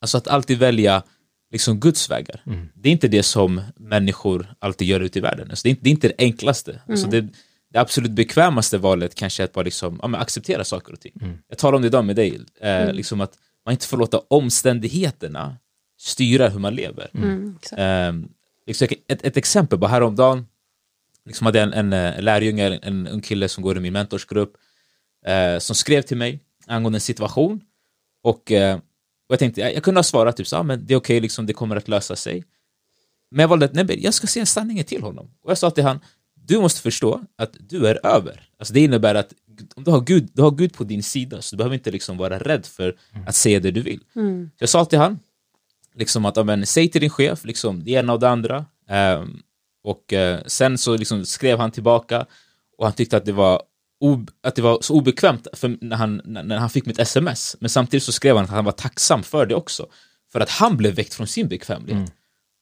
[0.00, 1.02] alltså att alltid välja
[1.50, 2.42] liksom Guds vägar.
[2.74, 5.50] Det är inte det som människor alltid gör ute i världen.
[5.50, 6.80] Alltså det, är inte, det är inte det enklaste.
[6.88, 7.28] Alltså det,
[7.72, 11.12] det absolut bekvämaste valet kanske är att bara liksom, ja, men acceptera saker och ting.
[11.48, 15.56] Jag talar om det idag med dig, eh, liksom att man inte får låta omständigheterna
[15.98, 17.10] styra hur man lever.
[17.14, 17.80] Mm, exakt.
[17.80, 18.12] Eh,
[18.66, 20.46] liksom, ett, ett exempel, bara häromdagen
[21.24, 23.92] liksom hade jag en, en eh, lärjunge, en, en ung kille som går i min
[23.92, 24.52] mentorsgrupp,
[25.26, 26.40] eh, som skrev till mig
[26.70, 27.60] angående en situation.
[28.22, 30.94] Och, eh, och jag tänkte, jag, jag kunde ha svarat typ så, ah, men det
[30.94, 32.44] är okej, liksom, det kommer att lösa sig.
[33.30, 35.30] Men jag valde att, nej, jag ska säga sanningen till honom.
[35.42, 36.00] Och jag sa till han,
[36.34, 38.48] du måste förstå att du är över.
[38.58, 39.32] Alltså det innebär att
[39.74, 42.16] om du har Gud, du har Gud på din sida, så du behöver inte liksom
[42.16, 42.96] vara rädd för
[43.26, 44.00] att säga det du vill.
[44.58, 45.18] Så jag sa till han,
[45.94, 48.66] liksom att, ja, men, säg till din chef, liksom, det ena och det andra.
[48.88, 49.42] Ehm,
[49.84, 52.26] och eh, sen så liksom skrev han tillbaka
[52.78, 53.62] och han tyckte att det var,
[54.42, 57.56] att det var så obekvämt för när, han, när han fick mitt sms.
[57.60, 59.86] Men samtidigt så skrev han att han var tacksam för det också.
[60.32, 62.12] För att han blev väckt från sin bekvämlighet.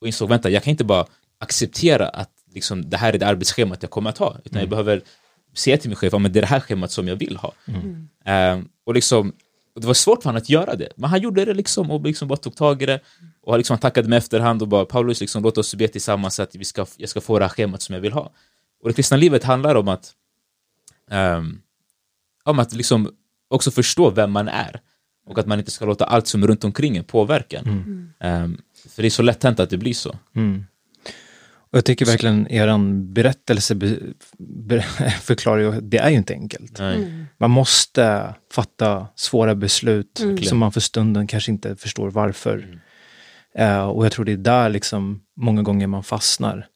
[0.01, 1.07] Och insåg, vänta, jag kan inte bara
[1.39, 4.37] acceptera att liksom, det här är det arbetsschemat jag kommer att ha.
[4.45, 5.03] Utan jag behöver
[5.57, 7.53] säga till min chef, men det är det här schemat som jag vill ha.
[8.25, 9.33] Ehm, och liksom,
[9.75, 12.03] och det var svårt för honom att göra det, men han gjorde det liksom och
[12.03, 13.01] liksom bara tog tag i det.
[13.43, 16.35] Och han liksom han tackade mig efterhand och bara Paulus, liksom, låt oss be tillsammans
[16.35, 18.33] så att vi ska, jag ska få det här schemat som jag vill ha.
[18.83, 20.13] Och det kristna livet handlar om att,
[21.11, 21.61] ehm,
[22.45, 23.11] om att liksom
[23.51, 24.81] också förstå vem man är.
[25.27, 28.13] Och att man inte ska låta allt som är runt omkring en påverka en.
[28.21, 30.17] Ehm, för det är så lätt hänt att det blir så.
[31.71, 33.99] Och jag tycker verkligen eran berättelse be,
[34.39, 34.83] be,
[35.23, 36.79] förklarar ju, det är ju inte enkelt.
[36.79, 37.27] Nej.
[37.39, 42.81] Man måste fatta svåra beslut som man för stunden kanske inte förstår varför.
[43.55, 46.67] Eh, och jag tror det är där liksom många gånger man fastnar.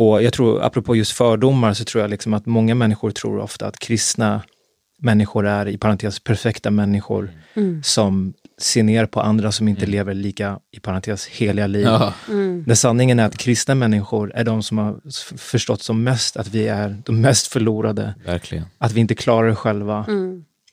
[0.00, 3.66] Och jag tror, apropå just fördomar, så tror jag liksom att många människor tror ofta
[3.66, 4.42] att kristna
[4.98, 7.30] människor är, i parentes, perfekta människor
[7.82, 11.84] som ser ner på andra som inte lever lika, i parentes, heliga liv.
[11.86, 12.14] Ja.
[12.66, 15.00] Den sanningen är att kristna människor är de som har
[15.36, 18.64] förstått som mest att vi är de mest förlorade, Verkligen.
[18.78, 20.06] att vi inte klarar det själva.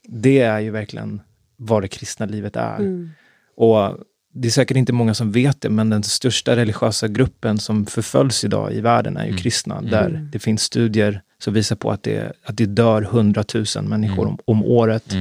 [0.04, 1.22] Det är ju verkligen
[1.56, 3.10] vad det kristna livet är.
[3.58, 3.98] Och
[4.42, 8.44] det är säkert inte många som vet det, men den största religiösa gruppen som förföljs
[8.44, 9.82] idag i världen är ju kristna.
[9.82, 14.38] Där det finns studier som visar på att det, att det dör hundratusen människor om,
[14.46, 15.14] om året.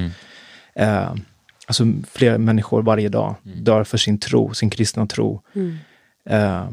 [0.75, 1.15] Eh,
[1.67, 5.43] alltså fler människor varje dag dör för sin tro, sin kristna tro.
[6.31, 6.71] Eh,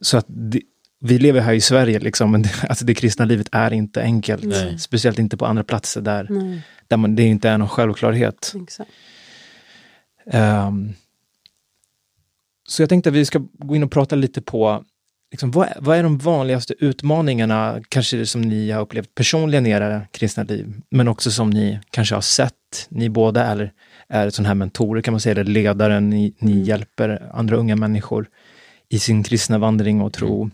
[0.00, 0.60] så att det,
[1.00, 4.44] vi lever här i Sverige, liksom, men det, alltså det kristna livet är inte enkelt.
[4.44, 4.78] Nej.
[4.78, 8.54] Speciellt inte på andra platser där, Nej, där man, det inte är någon självklarhet.
[8.62, 8.90] exakt.
[12.68, 14.84] Så jag tänkte att vi ska gå in och prata lite på
[15.30, 20.02] liksom, vad, vad är de vanligaste utmaningarna, kanske som ni har upplevt personligen i era
[20.10, 22.54] kristna liv, men också som ni kanske har sett,
[22.88, 23.72] ni båda eller
[24.08, 28.28] är sådana här mentorer kan man säga, eller ledare, ni, ni hjälper andra unga människor
[28.88, 30.50] i sin kristna vandring och tro.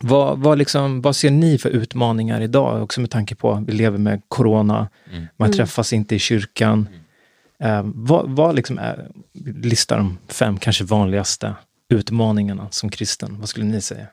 [0.00, 3.72] Vad, vad, liksom, vad ser ni för utmaningar idag, också med tanke på att vi
[3.72, 4.88] lever med corona,
[5.36, 6.88] man träffas inte i kyrkan.
[7.62, 9.10] Eh, vad vad liksom är,
[9.62, 11.54] lista de fem kanske vanligaste
[11.88, 13.36] utmaningarna som kristen?
[13.40, 14.06] Vad skulle ni säga?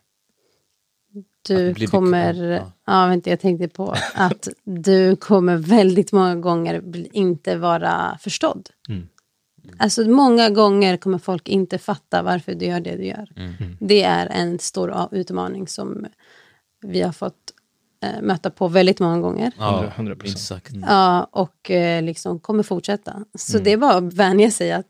[1.47, 3.07] Du kommer, bekväm, ja.
[3.07, 8.69] vänta, jag tänkte på att du kommer väldigt många gånger bli- inte vara förstådd.
[9.77, 13.29] Alltså många gånger kommer folk inte fatta varför du gör det du gör.
[13.79, 16.05] Det är en stor utmaning som
[16.81, 17.44] vi har fått
[18.22, 19.51] möta på väldigt många gånger.
[19.58, 20.24] Ja, 100%.
[20.24, 20.72] minst sagt.
[20.88, 23.26] Ja, och eh, liksom kommer fortsätta.
[23.38, 24.88] Så det är bara att vänja sig att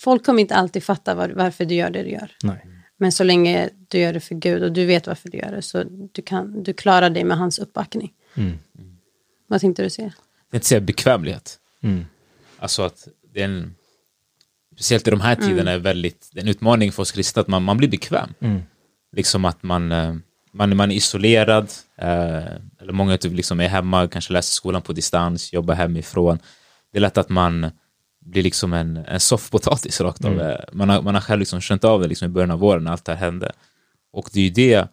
[0.00, 2.30] folk kommer inte alltid fatta var, varför du gör det du gör.
[2.42, 2.66] Nej.
[2.96, 5.62] Men så länge du gör det för Gud och du vet varför du gör det
[5.62, 8.12] så du, kan, du klarar dig med hans uppbackning.
[9.46, 10.12] Vad tänkte du säga?
[10.44, 11.58] Jag tänkte säga bekvämlighet.
[12.58, 13.74] Alltså att det är en,
[14.74, 17.48] speciellt i de här tiderna är väldigt, det är en utmaning för oss kristna att
[17.48, 18.34] man, man blir bekväm.
[19.16, 20.14] Liksom att man, eh,
[20.52, 24.92] man, man är isolerad, eh, eller många typ liksom är hemma, kanske läser skolan på
[24.92, 26.38] distans, jobbar hemifrån.
[26.92, 27.70] Det är lätt att man
[28.20, 30.32] blir liksom en, en soffpotatis rakt av.
[30.32, 30.56] Mm.
[30.72, 32.90] Man, har, man har själv liksom känt av det liksom i början av våren när
[32.90, 33.52] allt det här hände.
[34.12, 34.88] Och det är ju det,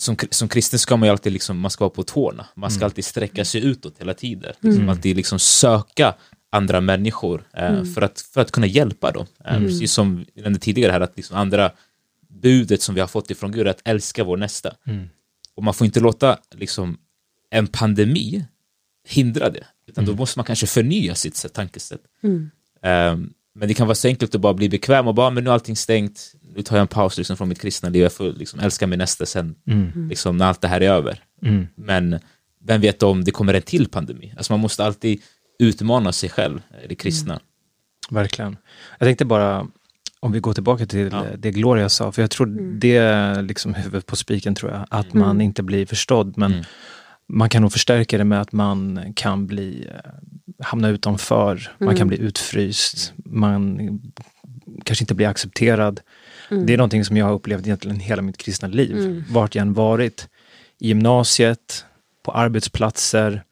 [0.00, 2.46] som, som kristen ska man ju alltid liksom, man ska vara på tårna.
[2.54, 2.84] Man ska mm.
[2.86, 4.52] alltid sträcka sig utåt hela tiden.
[4.60, 4.88] Liksom, mm.
[4.88, 6.14] Alltid liksom söka
[6.52, 7.86] andra människor eh, mm.
[7.86, 9.26] för, att, för att kunna hjälpa dem.
[9.44, 9.68] Eh, mm.
[9.68, 11.72] Precis som vi nämnde tidigare här, att liksom andra
[12.40, 14.74] budet som vi har fått ifrån Gud är att älska vår nästa.
[14.86, 15.08] Mm.
[15.54, 16.98] Och man får inte låta liksom,
[17.50, 18.44] en pandemi
[19.08, 20.18] hindra det, utan då mm.
[20.18, 22.00] måste man kanske förnya sitt tankesätt.
[22.22, 25.50] Um, men det kan vara så enkelt att bara bli bekväm och bara, men nu
[25.50, 28.32] är allting stängt, nu tar jag en paus liksom, från mitt kristna liv, jag får
[28.32, 30.08] liksom, älska min nästa sen, mm.
[30.08, 31.24] liksom, när allt det här är över.
[31.42, 31.66] Mm.
[31.74, 32.18] Men
[32.64, 34.34] vem vet om det kommer en till pandemi?
[34.36, 35.22] Alltså man måste alltid
[35.58, 37.32] utmana sig själv, det kristna.
[37.32, 37.44] Mm.
[38.10, 38.56] Verkligen.
[38.98, 39.66] Jag tänkte bara,
[40.20, 41.24] om vi går tillbaka till ja.
[41.38, 42.80] det Gloria sa, för jag tror mm.
[42.80, 45.26] det är liksom huvudet på spiken, tror jag, att mm.
[45.26, 46.34] man inte blir förstådd.
[46.36, 46.64] Men mm.
[47.28, 50.10] man kan nog förstärka det med att man kan bli, eh,
[50.64, 52.08] hamna utanför, man kan mm.
[52.08, 53.78] bli utfryst, man
[54.84, 56.00] kanske inte blir accepterad.
[56.50, 56.66] Mm.
[56.66, 59.24] Det är någonting som jag har upplevt egentligen hela mitt kristna liv, mm.
[59.30, 60.28] vart jag än varit.
[60.78, 61.84] I gymnasiet,
[62.22, 63.44] på arbetsplatser,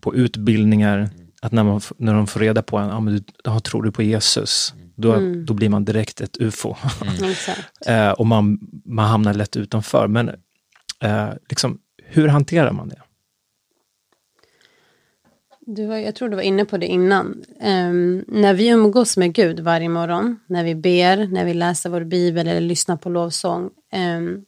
[0.00, 1.10] på utbildningar.
[1.42, 3.14] Att när, man, när de får reda på en, ah, men
[3.44, 4.74] du, tror du på Jesus?
[5.00, 5.46] Då, mm.
[5.46, 6.74] då blir man direkt ett ufo.
[7.02, 7.34] Mm.
[8.08, 10.08] eh, och man, man hamnar lätt utanför.
[10.08, 10.28] Men
[11.00, 13.02] eh, liksom, hur hanterar man det?
[15.60, 17.44] Du var, jag tror du var inne på det innan.
[17.60, 22.04] Um, när vi umgås med Gud varje morgon, när vi ber, när vi läser vår
[22.04, 23.70] bibel eller lyssnar på lovsång
[24.18, 24.44] um,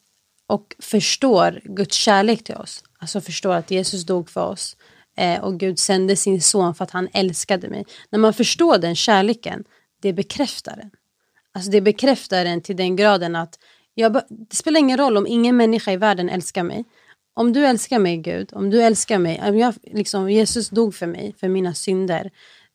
[0.46, 4.76] och förstår Guds kärlek till oss, alltså förstår att Jesus dog för oss
[5.20, 7.84] uh, och Gud sände sin son för att han älskade mig.
[8.10, 9.64] När man förstår den kärleken
[10.00, 10.90] det bekräftar den.
[11.52, 13.58] Alltså det bekräftar en till den graden att
[13.94, 16.84] jag, det spelar ingen roll om ingen människa i världen älskar mig.
[17.34, 21.06] Om du älskar mig Gud, om du älskar mig, om jag, liksom, Jesus dog för
[21.06, 22.30] mig, för mina synder.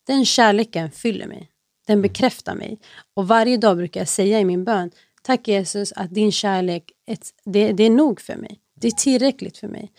[0.08, 1.50] Den kärleken fyller mig.
[1.88, 2.80] Den bekräftar mig.
[3.14, 6.92] Och varje dag brukar jag säga i min bön, tack Jesus att din kärlek,
[7.46, 8.60] det, det är nog för mig.
[8.76, 9.92] Det är tillräckligt för mig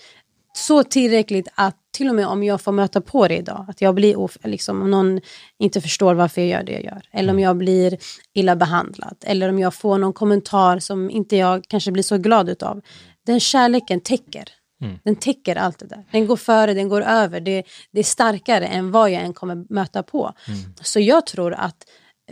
[0.58, 3.94] så tillräckligt att till och med om jag får möta på det idag, att jag
[3.94, 5.20] blir of, liksom, om någon
[5.58, 7.44] inte förstår varför jag gör det jag gör, eller om mm.
[7.44, 7.98] jag blir
[8.34, 12.48] illa behandlad, eller om jag får någon kommentar som inte jag kanske blir så glad
[12.48, 12.82] utav.
[13.26, 14.48] Den kärleken täcker.
[14.82, 14.98] Mm.
[15.04, 16.04] Den täcker allt det där.
[16.12, 17.40] Den går före, den går över.
[17.40, 20.32] Det, det är starkare än vad jag än kommer möta på.
[20.48, 20.60] Mm.
[20.80, 21.84] Så jag tror att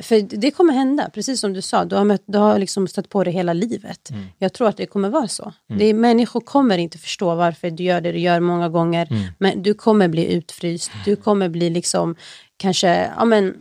[0.02, 3.08] för det kommer hända, precis som du sa, du har, mött, du har liksom stött
[3.08, 4.10] på det hela livet.
[4.10, 4.24] Mm.
[4.38, 5.52] Jag tror att det kommer vara så.
[5.70, 5.78] Mm.
[5.78, 9.24] Det är, människor kommer inte förstå varför du gör det du gör många gånger, mm.
[9.38, 12.16] men du kommer bli utfryst, du kommer bli liksom
[12.56, 13.54] kanske, ja men,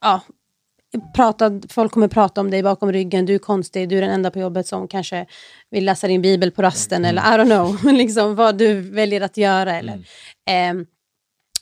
[0.00, 0.20] ja,
[1.14, 4.30] prata, folk kommer prata om dig bakom ryggen, du är konstig, du är den enda
[4.30, 5.26] på jobbet som kanske
[5.70, 7.08] vill läsa din bibel på rasten, mm.
[7.08, 9.76] eller I don't know, liksom vad du väljer att göra.
[9.78, 9.94] Eller.
[10.50, 10.74] Eh,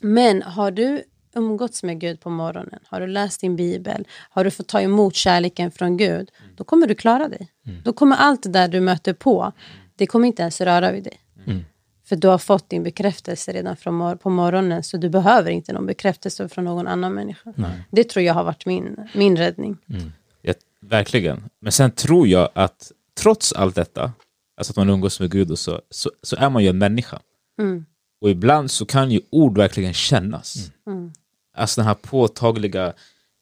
[0.00, 1.02] men har du
[1.36, 5.14] umgåtts med Gud på morgonen, har du läst din bibel, har du fått ta emot
[5.14, 7.48] kärleken från Gud, då kommer du klara dig.
[7.66, 7.80] Mm.
[7.84, 9.52] Då kommer allt det där du möter på,
[9.96, 11.20] det kommer inte ens röra vid dig.
[11.46, 11.64] Mm.
[12.04, 15.72] För du har fått din bekräftelse redan från mor på morgonen, så du behöver inte
[15.72, 17.52] någon bekräftelse från någon annan människa.
[17.56, 17.84] Nej.
[17.90, 19.76] Det tror jag har varit min, min räddning.
[19.88, 20.12] Mm.
[20.42, 21.44] Ja, verkligen.
[21.60, 24.12] Men sen tror jag att trots allt detta,
[24.56, 27.20] alltså att man umgås med Gud och så, så, så är man ju en människa.
[27.58, 27.86] Mm.
[28.20, 30.70] Och ibland så kan ju ord verkligen kännas.
[30.86, 31.12] Mm.
[31.56, 32.92] Alltså den här påtagliga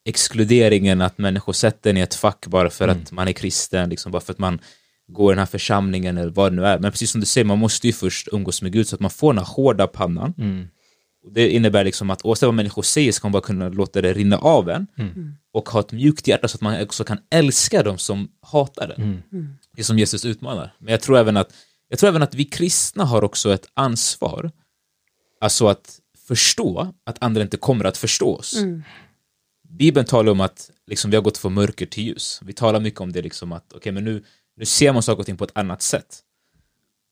[0.05, 3.03] exkluderingen att människor sätter en i ett fack bara för mm.
[3.03, 4.59] att man är kristen, liksom bara för att man
[5.09, 6.79] går i den här församlingen eller vad det nu är.
[6.79, 9.11] Men precis som du säger, man måste ju först umgås med Gud så att man
[9.11, 10.35] får den här hårda pannan.
[10.39, 10.69] Mm.
[11.31, 14.39] Det innebär liksom att oavsett vad människor säger ska man bara kunna låta det rinna
[14.39, 15.35] av en mm.
[15.53, 19.03] och ha ett mjukt hjärta så att man också kan älska dem som hatar den.
[19.03, 19.23] Mm.
[19.33, 19.55] mm.
[19.73, 20.75] Det är som Jesus utmanar.
[20.79, 21.55] Men jag tror, även att,
[21.89, 24.51] jag tror även att vi kristna har också ett ansvar,
[25.41, 28.57] alltså att förstå att andra inte kommer att förstå oss.
[28.57, 28.83] Mm.
[29.69, 32.41] Bibeln talar om att liksom, vi har gått från mörker till ljus.
[32.45, 34.25] Vi talar mycket om det, liksom att okay, men nu,
[34.57, 36.21] nu ser man saker och ting på ett annat sätt.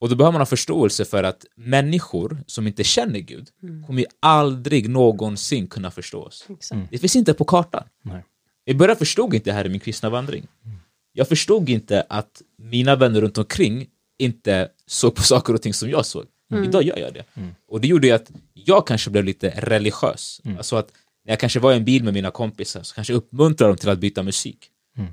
[0.00, 3.86] Och då behöver man ha förståelse för att människor som inte känner Gud mm.
[3.86, 6.46] kommer ju aldrig någonsin kunna förstå oss.
[6.70, 6.86] Mm.
[6.90, 7.84] Det finns inte på kartan.
[8.02, 8.24] Nej.
[8.64, 10.46] I början förstod inte det här i min kristna vandring.
[10.64, 10.78] Mm.
[11.12, 13.86] Jag förstod inte att mina vänner runt omkring
[14.18, 16.24] inte såg på saker och ting som jag såg.
[16.53, 16.68] Mm.
[16.68, 17.24] Idag gör jag det.
[17.34, 17.55] Mm.
[17.68, 20.40] Och det gjorde ju att jag kanske blev lite religiös.
[20.44, 20.57] Mm.
[20.57, 20.92] Alltså att
[21.24, 23.76] när jag kanske var i en bil med mina kompisar så kanske jag uppmuntrade dem
[23.76, 24.68] till att byta musik.
[24.96, 25.11] Mm.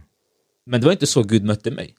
[0.65, 1.95] Men det var inte så Gud mötte mig.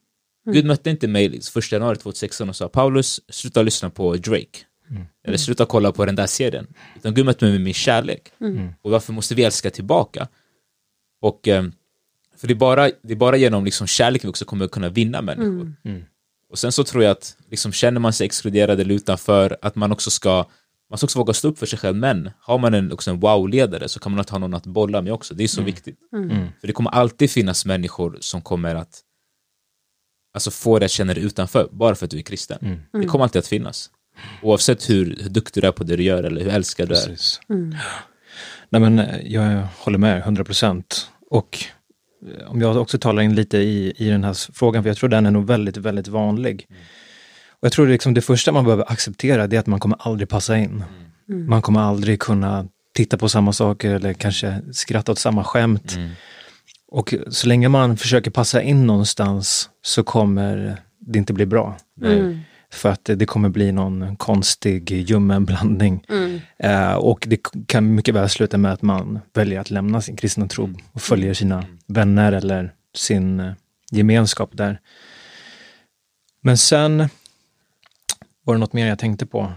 [0.46, 0.54] Mm.
[0.54, 4.58] Gud mötte inte mig första januari 2016 och sa Paulus, sluta lyssna på Drake.
[4.90, 5.04] Mm.
[5.24, 6.66] Eller sluta kolla på den där serien.
[6.96, 8.32] Utan Gud mötte mig med min kärlek.
[8.82, 10.28] Och varför måste vi älska tillbaka?
[11.20, 11.64] Och eh,
[12.36, 15.22] för det är bara, det är bara genom liksom kärlek vi också kommer kunna vinna
[15.22, 15.74] människor.
[16.50, 19.92] Och sen så tror jag att liksom, känner man sig exkluderad eller utanför, att man
[19.92, 20.46] också ska
[20.90, 23.20] man ska också våga stå upp för sig själv, men har man en, också en
[23.20, 25.34] wow-ledare så kan man ha någon att bolla med också.
[25.34, 25.98] Det är så viktigt.
[26.60, 29.00] För det kommer alltid finnas människor som kommer att
[30.34, 32.58] alltså, få dig att känna dig utanför, bara för att du är kristen.
[32.92, 33.90] Det kommer alltid att finnas.
[34.42, 37.06] Oavsett hur, hur duktig du är på det du gör eller hur älskad du är.
[37.06, 37.40] Precis.
[38.68, 41.10] Nej, men eh, jag håller med 100 procent.
[41.30, 41.64] Och
[42.46, 45.26] om jag också talar in lite i, i den här frågan, för jag tror den
[45.26, 46.66] är nog väldigt, väldigt vanlig.
[47.48, 49.96] Och jag tror det, liksom det första man behöver acceptera det är att man kommer
[50.00, 50.84] aldrig passa in.
[51.26, 55.98] Man kommer aldrig kunna titta på samma saker eller kanske skratta åt samma skämt.
[56.88, 61.76] Och så länge man försöker passa in någonstans så kommer det inte bli bra.
[62.02, 62.40] Mm.
[62.72, 66.04] För att det, kommer bli någon konstig ljummen blandning.
[66.58, 70.46] Eh, och det kan mycket väl sluta med att man väljer att lämna sin kristna
[70.46, 73.52] tro och följer sina vänner eller sin eh,
[73.90, 74.80] gemenskap där.
[76.40, 77.08] Men sen
[78.44, 79.52] var det något mer jag tänkte på.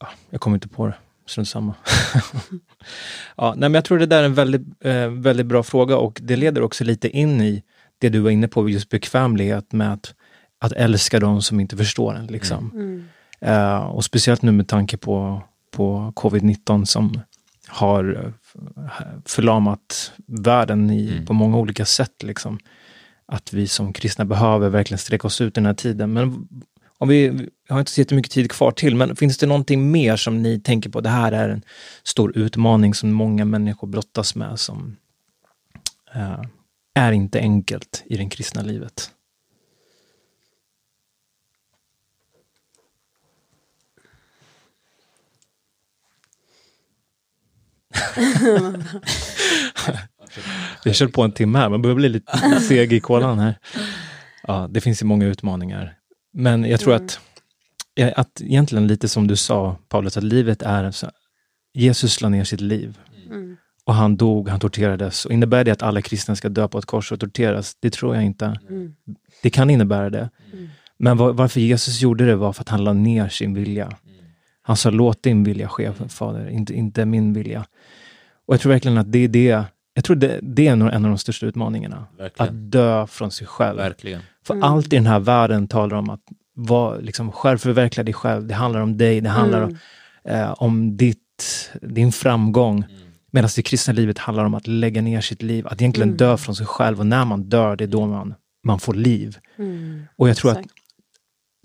[0.00, 0.94] Ja, jag kommer inte på det.
[1.26, 1.74] Strunt samma.
[3.36, 6.20] ja, nej, men jag tror det där är en väldigt, eh, väldigt bra fråga och
[6.22, 7.62] det leder också lite in i
[7.98, 10.14] det du var inne på, just bekvämlighet med att,
[10.58, 12.26] att älska de som inte förstår en.
[12.26, 12.72] Liksom.
[13.40, 17.20] Eh, och speciellt nu med tanke på, på covid-19 som
[17.68, 18.92] har eh,
[19.24, 22.22] förlamat världen i, på många olika sätt.
[22.22, 22.58] Liksom.
[23.26, 26.12] Att vi som kristna behöver verkligen sträcka oss ut i den här tiden.
[26.12, 26.48] Men
[26.98, 30.16] om vi, vi har inte så jättemycket tid kvar till, men finns det någonting mer
[30.16, 31.00] som ni tänker på?
[31.00, 31.62] Det här är en
[32.02, 34.96] stor utmaning som många människor brottas med som
[36.14, 36.42] eh,
[36.98, 39.12] är inte enkelt i det kristna livet.
[50.84, 53.58] Vi har kört på en timme här, man börjar bli lite seg i kolan här.
[54.42, 55.98] Ja, det finns ju många utmaningar.
[56.32, 57.20] Men jag tror att,
[57.94, 61.10] ja, att egentligen lite som du sa Paulus, att livet är så,
[61.74, 62.98] Jesus la ner sitt liv.
[63.88, 65.24] Och han dog, han torterades.
[65.24, 67.76] Och innebär det att alla kristna ska dö på ett kors och torteras?
[67.80, 68.60] Det tror jag inte.
[69.42, 70.30] Det kan innebära det.
[70.98, 73.92] Men var, varför Jesus gjorde det var för att han la ner sin vilja.
[74.62, 77.66] Han sa, låt din vilja ske, Fader, inte, inte min vilja.
[78.46, 79.64] Och jag tror verkligen att det är det,
[79.94, 82.06] jag tror det, det är en av de största utmaningarna.
[82.18, 82.48] Verkligen.
[82.48, 83.76] Att dö från sig själv.
[83.76, 84.20] Verkligen.
[84.46, 86.22] För allt i den här världen talar om att
[86.54, 88.46] var, liksom, självförverkliga dig själv.
[88.46, 89.78] Det handlar om dig, det handlar om,
[90.24, 92.84] eh, om ditt, din framgång.
[93.38, 96.54] Medan det kristna livet handlar om att lägga ner sitt liv, att egentligen dö från
[96.54, 97.00] sig själv.
[97.00, 98.34] Och när man dör, det är då man,
[98.64, 99.38] man får liv.
[100.16, 100.74] Och jag tror att Exakt.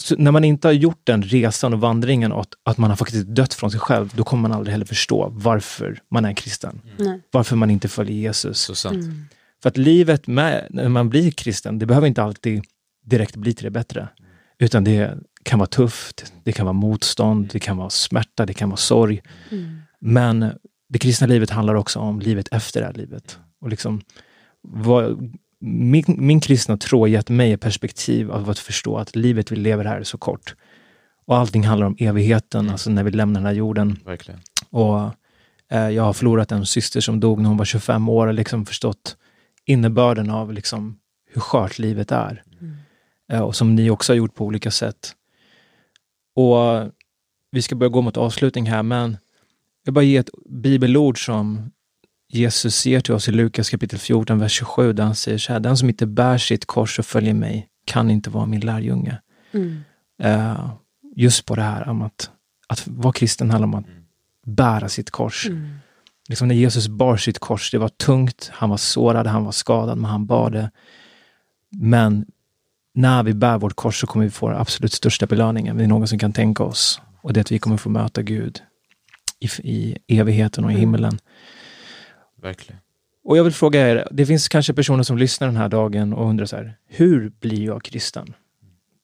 [0.02, 2.98] så när man inte har gjort den resan och vandringen och att, att man har
[2.98, 6.82] faktiskt dött från sig själv, då kommer man aldrig heller förstå varför man är kristen.
[6.98, 7.22] Nej.
[7.32, 8.60] Varför man inte följer Jesus.
[8.60, 9.06] Så sant.
[9.62, 12.64] För att livet med, när man blir kristen, det behöver inte alltid
[13.06, 14.08] direkt bli till det bättre.
[14.60, 18.70] Utan det kan vara tufft, det kan vara motstånd, det kan vara smärta, det kan
[18.70, 19.22] vara sorg.
[20.00, 20.52] Men
[20.94, 23.40] det kristna livet handlar också om livet efter det här livet.
[23.62, 24.02] Och liksom,
[24.62, 29.52] vad, min, min kristna tro har gett mig ett perspektiv av att förstå att livet
[29.52, 30.56] vi lever här är så kort.
[31.26, 34.00] Och allting handlar om evigheten, alltså när vi lämnar den här jorden.
[34.06, 34.40] Verkligen.
[34.70, 35.12] Och
[35.72, 38.66] eh, jag har förlorat en syster som dog när hon var 25 år och liksom
[38.66, 39.18] förstått
[39.66, 41.00] innebörden av liksom
[41.34, 42.44] hur skört livet är.
[43.32, 45.12] Eh, och som ni också har gjort på olika sätt.
[46.36, 46.92] Och
[47.52, 49.18] vi ska börja gå mot avslutning här, men
[49.84, 51.72] jag bara ge ett bibelord som
[52.30, 55.60] Jesus ger till oss i Lukas kapitel 14, vers 27, där han säger så här,
[55.60, 59.22] den som inte bär sitt kors och följer mig kan inte vara min lärjunge.
[60.22, 60.70] Eh,
[61.16, 62.30] just på det här om att,
[62.68, 63.86] att vara kristen handlar om att
[64.46, 65.48] bära sitt kors.
[66.30, 69.98] Liksom när Jesus bar sitt kors, det var tungt, han var sårad, han var skadad,
[69.98, 70.72] men han bar det.
[71.70, 72.26] Men
[72.94, 76.20] när vi bär vårt kors så kommer vi få den absolut största belöningen vi någonsin
[76.20, 77.02] kan tänka oss.
[77.22, 78.62] Och det är att vi kommer få möta Gud
[79.44, 81.20] i, i evigheten och i himmelen.
[82.42, 82.80] Verkligen.
[83.24, 86.30] Och jag vill fråga er, det finns kanske personer som lyssnar den här dagen och
[86.30, 88.34] undrar så här, hur blir jag kristen?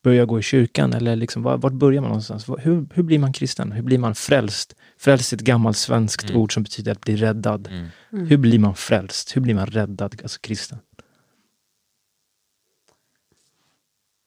[0.03, 2.49] Börjar jag gå i kyrkan eller liksom, var, vart börjar man någonstans?
[2.49, 3.71] Hur, hur blir man kristen?
[3.71, 4.75] Hur blir man frälst?
[4.97, 7.69] Frälst är ett gammalt svenskt ord som betyder att bli räddad.
[8.09, 9.35] Hur blir man frälst?
[9.35, 10.77] Hur blir man räddad, alltså kristen?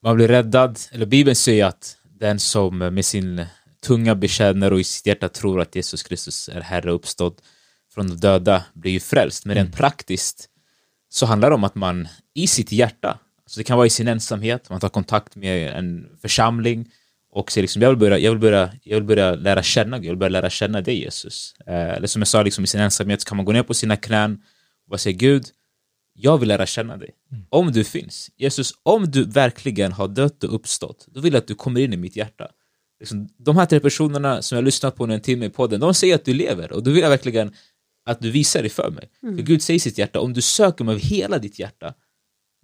[0.03, 3.47] Man blir räddad, eller Bibeln säger att den som med sin
[3.87, 7.41] tunga bekänner och i sitt hjärta tror att Jesus Kristus är Herre och uppstådd
[7.95, 9.45] från de döda blir ju frälst.
[9.45, 10.49] Men rent praktiskt
[11.09, 14.09] så handlar det om att man i sitt hjärta, så det kan vara i sin
[14.09, 16.91] ensamhet, man tar kontakt med en församling
[17.33, 20.07] och säger liksom, jag vill börja, jag vill börja, jag vill börja lära känna Gud,
[20.07, 21.55] jag vill börja lära känna dig Jesus.
[21.67, 23.75] Eh, eller som jag sa, liksom, i sin ensamhet så kan man gå ner på
[23.75, 24.33] sina knän
[24.85, 25.45] och bara säga Gud,
[26.15, 27.11] jag vill lära känna dig.
[27.33, 27.45] Mm.
[27.49, 28.31] Om du finns.
[28.37, 31.93] Jesus, om du verkligen har dött och uppstått, då vill jag att du kommer in
[31.93, 32.49] i mitt hjärta.
[33.03, 35.81] Liksom, de här tre personerna som jag har lyssnat på nu en timme i podden,
[35.81, 37.55] de säger att du lever och då vill jag verkligen
[38.07, 39.11] att du visar det för mig.
[39.23, 39.37] Mm.
[39.37, 41.95] För Gud säger i sitt hjärta, om du söker mig av hela ditt hjärta,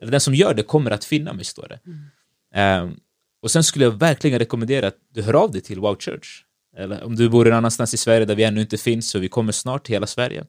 [0.03, 1.80] eller den som gör det kommer att finna mig, står det.
[1.86, 2.84] Mm.
[2.84, 3.01] Um,
[3.43, 6.45] och sen skulle jag verkligen rekommendera att du hör av dig till Wow Church.
[6.76, 9.28] Eller om du bor någon annanstans i Sverige där vi ännu inte finns, och vi
[9.28, 10.45] kommer snart till hela Sverige.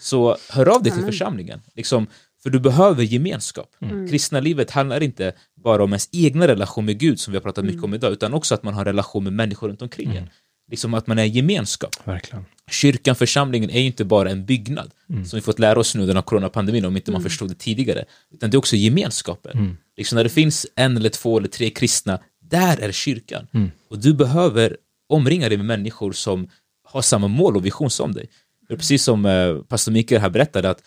[0.00, 1.62] Så hör av dig till församlingen.
[1.74, 2.06] Liksom,
[2.42, 3.74] för du behöver gemenskap.
[3.80, 4.08] Mm.
[4.08, 5.32] Kristna livet handlar inte
[5.64, 7.94] bara om ens egna relation med Gud, som vi har pratat mycket om mm.
[7.94, 10.22] idag, utan också att man har relation med människor runt omkring mm.
[10.22, 10.28] en.
[10.70, 11.96] Liksom att man är gemenskap.
[12.04, 12.44] Verkligen.
[12.70, 15.24] Kyrkan, församlingen, är ju inte bara en byggnad, mm.
[15.24, 17.30] som vi fått lära oss nu under coronapandemin, om inte man mm.
[17.30, 19.58] förstod det tidigare, utan det är också gemenskapen.
[19.58, 19.76] Mm.
[19.96, 23.46] Liksom när det finns en eller två eller tre kristna, där är kyrkan.
[23.54, 23.70] Mm.
[23.90, 24.76] Och du behöver
[25.08, 26.48] omringa dig med människor som
[26.84, 28.28] har samma mål och vision som dig.
[28.68, 30.82] Precis som eh, pastor Mikael här berättade, att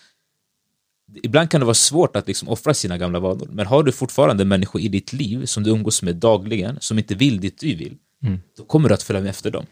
[1.23, 4.45] ibland kan det vara svårt att liksom offra sina gamla vanor, men har du fortfarande
[4.45, 7.97] människor i ditt liv som du umgås med dagligen, som inte vill dit du vill,
[8.23, 8.39] mm.
[8.57, 9.65] då kommer du att följa med efter dem.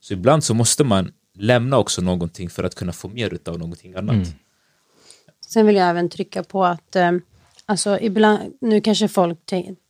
[0.00, 3.94] Så ibland så måste man lämna också någonting för att kunna få mer av någonting
[3.94, 4.14] annat.
[4.14, 4.28] Mm.
[5.46, 7.12] Sen vill jag även trycka på att eh,
[7.66, 9.38] alltså ibland, nu kanske folk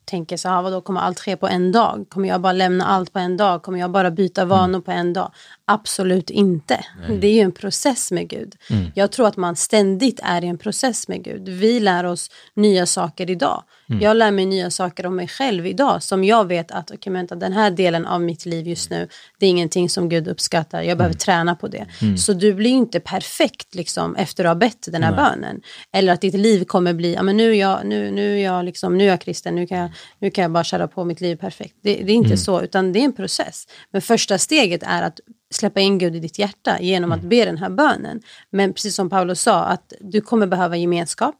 [0.04, 2.06] tänker så här, vadå kommer allt ske på en dag?
[2.08, 3.62] Kommer jag bara lämna allt på en dag?
[3.62, 4.82] Kommer jag bara byta vanor mm.
[4.82, 5.32] på en dag?
[5.64, 6.84] Absolut inte.
[7.08, 7.18] Nej.
[7.18, 8.54] Det är ju en process med Gud.
[8.70, 8.90] Mm.
[8.94, 11.48] Jag tror att man ständigt är i en process med Gud.
[11.48, 13.64] Vi lär oss nya saker idag.
[13.88, 14.02] Mm.
[14.02, 17.34] Jag lär mig nya saker om mig själv idag som jag vet att okay, vänta,
[17.34, 19.08] den här delen av mitt liv just nu,
[19.38, 20.82] det är ingenting som Gud uppskattar.
[20.82, 21.18] Jag behöver mm.
[21.18, 21.86] träna på det.
[22.02, 22.18] Mm.
[22.18, 25.24] Så du blir inte perfekt liksom, efter att ha bett den här Nej.
[25.24, 25.60] bönen.
[25.92, 28.64] Eller att ditt liv kommer bli, ja, men nu, är jag, nu, nu, är jag
[28.64, 31.20] liksom, nu är jag kristen, nu kan jag, nu kan jag bara köra på mitt
[31.20, 31.74] liv perfekt.
[31.82, 32.38] Det, det är inte mm.
[32.38, 33.66] så, utan det är en process.
[33.90, 35.20] Men första steget är att
[35.52, 37.28] släppa in Gud i ditt hjärta genom att mm.
[37.28, 38.20] be den här bönen.
[38.50, 41.36] Men precis som Paulus sa, att du kommer behöva gemenskap.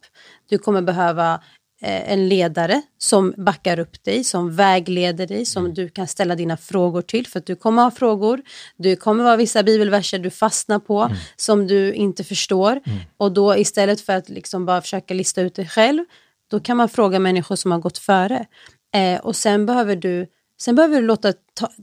[0.48, 1.34] Du kommer behöva
[1.82, 5.74] eh, en ledare som backar upp dig, som vägleder dig, som mm.
[5.74, 7.26] du kan ställa dina frågor till.
[7.26, 8.42] För att du kommer ha frågor.
[8.76, 11.16] Det kommer vara vissa bibelverser du fastnar på mm.
[11.36, 12.70] som du inte förstår.
[12.70, 12.98] Mm.
[13.16, 16.04] Och då istället för att liksom bara försöka lista ut det själv,
[16.50, 18.46] då kan man fråga människor som har gått före.
[18.94, 20.26] Eh, och sen behöver du
[20.62, 21.32] Sen behöver du låta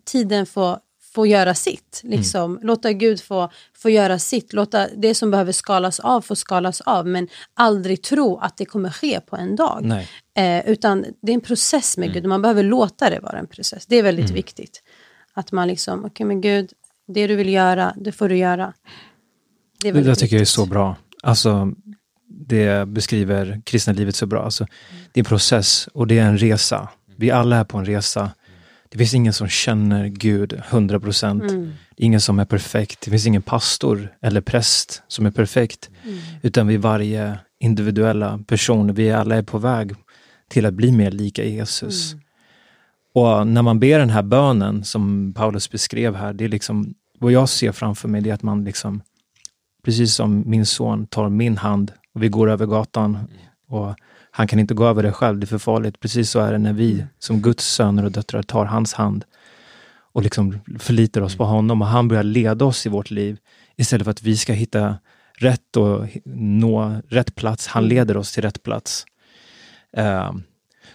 [0.05, 0.79] tiden få
[1.19, 2.01] få göra sitt.
[2.03, 2.17] Mm.
[2.17, 2.51] Liksom.
[2.51, 2.67] Mm.
[2.67, 4.53] Låta Gud få, få göra sitt.
[4.53, 7.07] Låta det som behöver skalas av få skalas av.
[7.07, 10.05] Men aldrig tro att det kommer ske på en dag.
[10.35, 12.13] Eh, utan det är en process med mm.
[12.13, 12.25] Gud.
[12.25, 13.85] Man behöver låta det vara en process.
[13.85, 14.35] Det är väldigt mm.
[14.35, 14.83] viktigt.
[15.33, 16.69] Att man liksom, okej okay, men Gud,
[17.07, 18.73] det du vill göra, det får du göra.
[19.81, 20.95] Det, det tycker jag är så bra.
[21.23, 21.71] Alltså,
[22.27, 24.43] det beskriver kristna livet så bra.
[24.43, 24.67] Alltså,
[25.11, 26.89] det är en process och det är en resa.
[27.17, 28.31] Vi alla är på en resa.
[28.91, 31.43] Det finns ingen som känner Gud 100 procent.
[31.43, 31.71] Mm.
[31.95, 33.01] Ingen som är perfekt.
[33.01, 35.89] Det finns ingen pastor eller präst som är perfekt.
[36.03, 36.19] Mm.
[36.41, 39.95] Utan vi varje individuella person, vi alla är på väg
[40.49, 42.13] till att bli mer lika Jesus.
[42.13, 42.23] Mm.
[43.13, 47.31] Och när man ber den här bönen som Paulus beskrev här, det är liksom, vad
[47.31, 49.01] jag ser framför mig, det är att man liksom,
[49.83, 53.27] precis som min son tar min hand och vi går över gatan mm.
[53.67, 53.95] och
[54.39, 55.99] han kan inte gå över det själv, det är för farligt.
[55.99, 57.07] Precis så är det när vi mm.
[57.19, 59.25] som Guds söner och döttrar tar hans hand
[60.11, 61.55] och liksom förlitar oss på mm.
[61.55, 63.37] honom och han börjar leda oss i vårt liv
[63.75, 64.97] istället för att vi ska hitta
[65.37, 67.67] rätt och nå rätt plats.
[67.67, 67.89] Han mm.
[67.95, 69.05] leder oss till rätt plats.
[69.97, 70.33] Uh,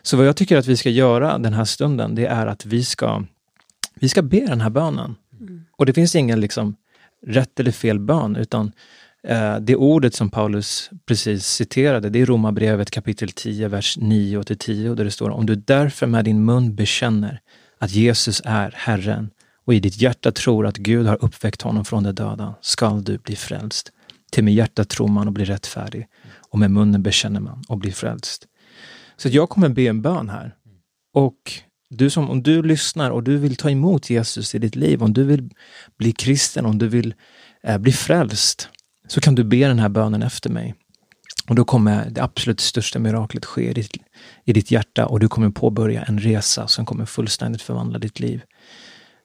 [0.02, 2.84] så vad jag tycker att vi ska göra den här stunden, det är att vi
[2.84, 3.24] ska,
[3.94, 5.14] vi ska be den här bönen.
[5.76, 6.76] Och det finns ingen liksom
[7.26, 8.72] rätt eller fel bön, utan
[9.26, 15.04] Eh, det ordet som Paulus precis citerade, det är Romarbrevet kapitel 10, vers 9-10, där
[15.04, 17.40] det står om du därför med din mun bekänner
[17.78, 19.30] att Jesus är Herren
[19.66, 23.18] och i ditt hjärta tror att Gud har uppväckt honom från de döda, skall du
[23.18, 23.92] bli frälst.
[24.32, 26.06] Till med hjärtat tror man och blir rättfärdig
[26.50, 28.46] och med munnen bekänner man och blir frälst.
[29.16, 30.54] Så jag kommer be en bön här.
[31.14, 31.52] Och
[31.90, 35.12] du som, om du lyssnar och du vill ta emot Jesus i ditt liv, om
[35.12, 35.50] du vill
[35.98, 37.14] bli kristen, om du vill
[37.62, 38.68] eh, bli frälst,
[39.08, 40.74] så kan du be den här bönen efter mig.
[41.48, 43.96] Och då kommer det absolut största miraklet ske i ditt,
[44.44, 48.42] i ditt hjärta och du kommer påbörja en resa som kommer fullständigt förvandla ditt liv.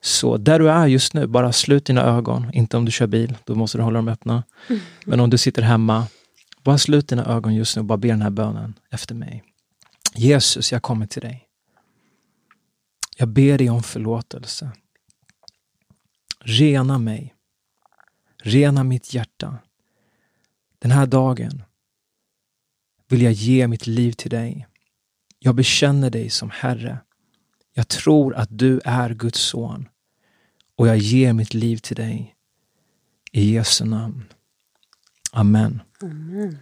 [0.00, 2.50] Så där du är just nu, bara slut dina ögon.
[2.52, 4.44] Inte om du kör bil, då måste du hålla dem öppna.
[4.68, 4.82] Mm.
[5.06, 6.06] Men om du sitter hemma,
[6.62, 9.44] bara slut dina ögon just nu och bara be den här bönen efter mig.
[10.14, 11.46] Jesus, jag kommer till dig.
[13.16, 14.70] Jag ber dig om förlåtelse.
[16.40, 17.34] Rena mig.
[18.42, 19.58] Rena mitt hjärta.
[20.82, 21.62] Den här dagen
[23.08, 24.66] vill jag ge mitt liv till dig.
[25.38, 26.98] Jag bekänner dig som Herre.
[27.74, 29.88] Jag tror att du är Guds son
[30.76, 32.34] och jag ger mitt liv till dig.
[33.32, 34.24] I Jesu namn.
[35.32, 35.82] Amen.
[36.02, 36.58] Amen.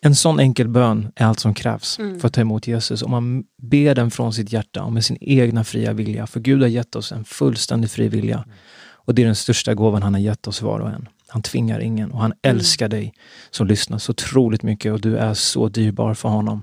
[0.00, 2.20] En sån enkel bön är allt som krävs mm.
[2.20, 3.02] för att ta emot Jesus.
[3.02, 6.26] Om man ber den från sitt hjärta och med sin egna fria vilja.
[6.26, 8.36] För Gud har gett oss en fullständig fri vilja.
[8.36, 8.56] Mm.
[9.04, 11.08] Och det är den största gåvan han har gett oss var och en.
[11.32, 12.56] Han tvingar ingen och han mm.
[12.56, 13.14] älskar dig
[13.50, 16.62] som lyssnar så otroligt mycket och du är så dyrbar för honom.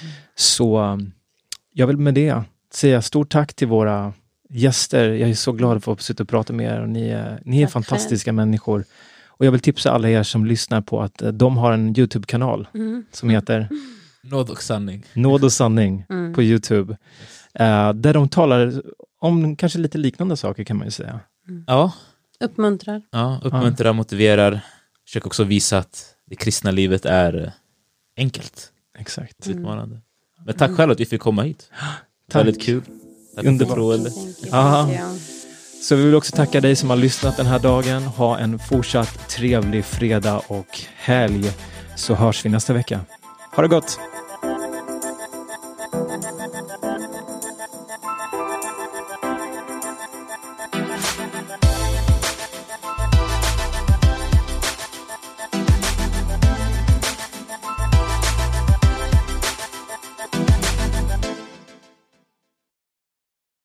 [0.00, 0.12] Mm.
[0.34, 1.12] Så um,
[1.72, 2.42] jag vill med det
[2.74, 4.12] säga stort tack till våra
[4.50, 5.10] gäster.
[5.10, 6.80] Jag är så glad för att få sitta och prata med er.
[6.80, 8.84] Och ni är, ni är fantastiska människor.
[9.26, 12.68] Och jag vill tipsa alla er som lyssnar på att eh, de har en Youtube-kanal
[12.74, 13.04] mm.
[13.12, 13.68] som heter
[14.22, 15.04] Nåd och sanning.
[15.14, 16.34] Nåd och sanning mm.
[16.34, 16.92] på Youtube.
[17.60, 18.82] Uh, där de talar
[19.20, 21.20] om kanske lite liknande saker kan man ju säga.
[21.48, 21.64] Mm.
[21.66, 21.92] Ja.
[22.40, 23.02] Uppmuntrar.
[23.10, 23.92] Ja, uppmuntrar, ja.
[23.92, 24.60] motiverar.
[25.04, 27.50] Försöker också visa att det kristna livet är eh,
[28.16, 28.72] enkelt.
[28.98, 29.48] Exakt.
[29.48, 30.00] Utmanande.
[30.44, 31.70] Men tack själv att vi fick komma hit.
[32.30, 32.46] Tack.
[32.46, 32.82] Väldigt kul.
[33.36, 34.12] Underbart.
[35.82, 38.02] Så vi vill också tacka dig som har lyssnat den här dagen.
[38.02, 41.50] Ha en fortsatt trevlig fredag och helg
[41.96, 43.00] så hörs vi nästa vecka.
[43.56, 43.98] Ha det gott!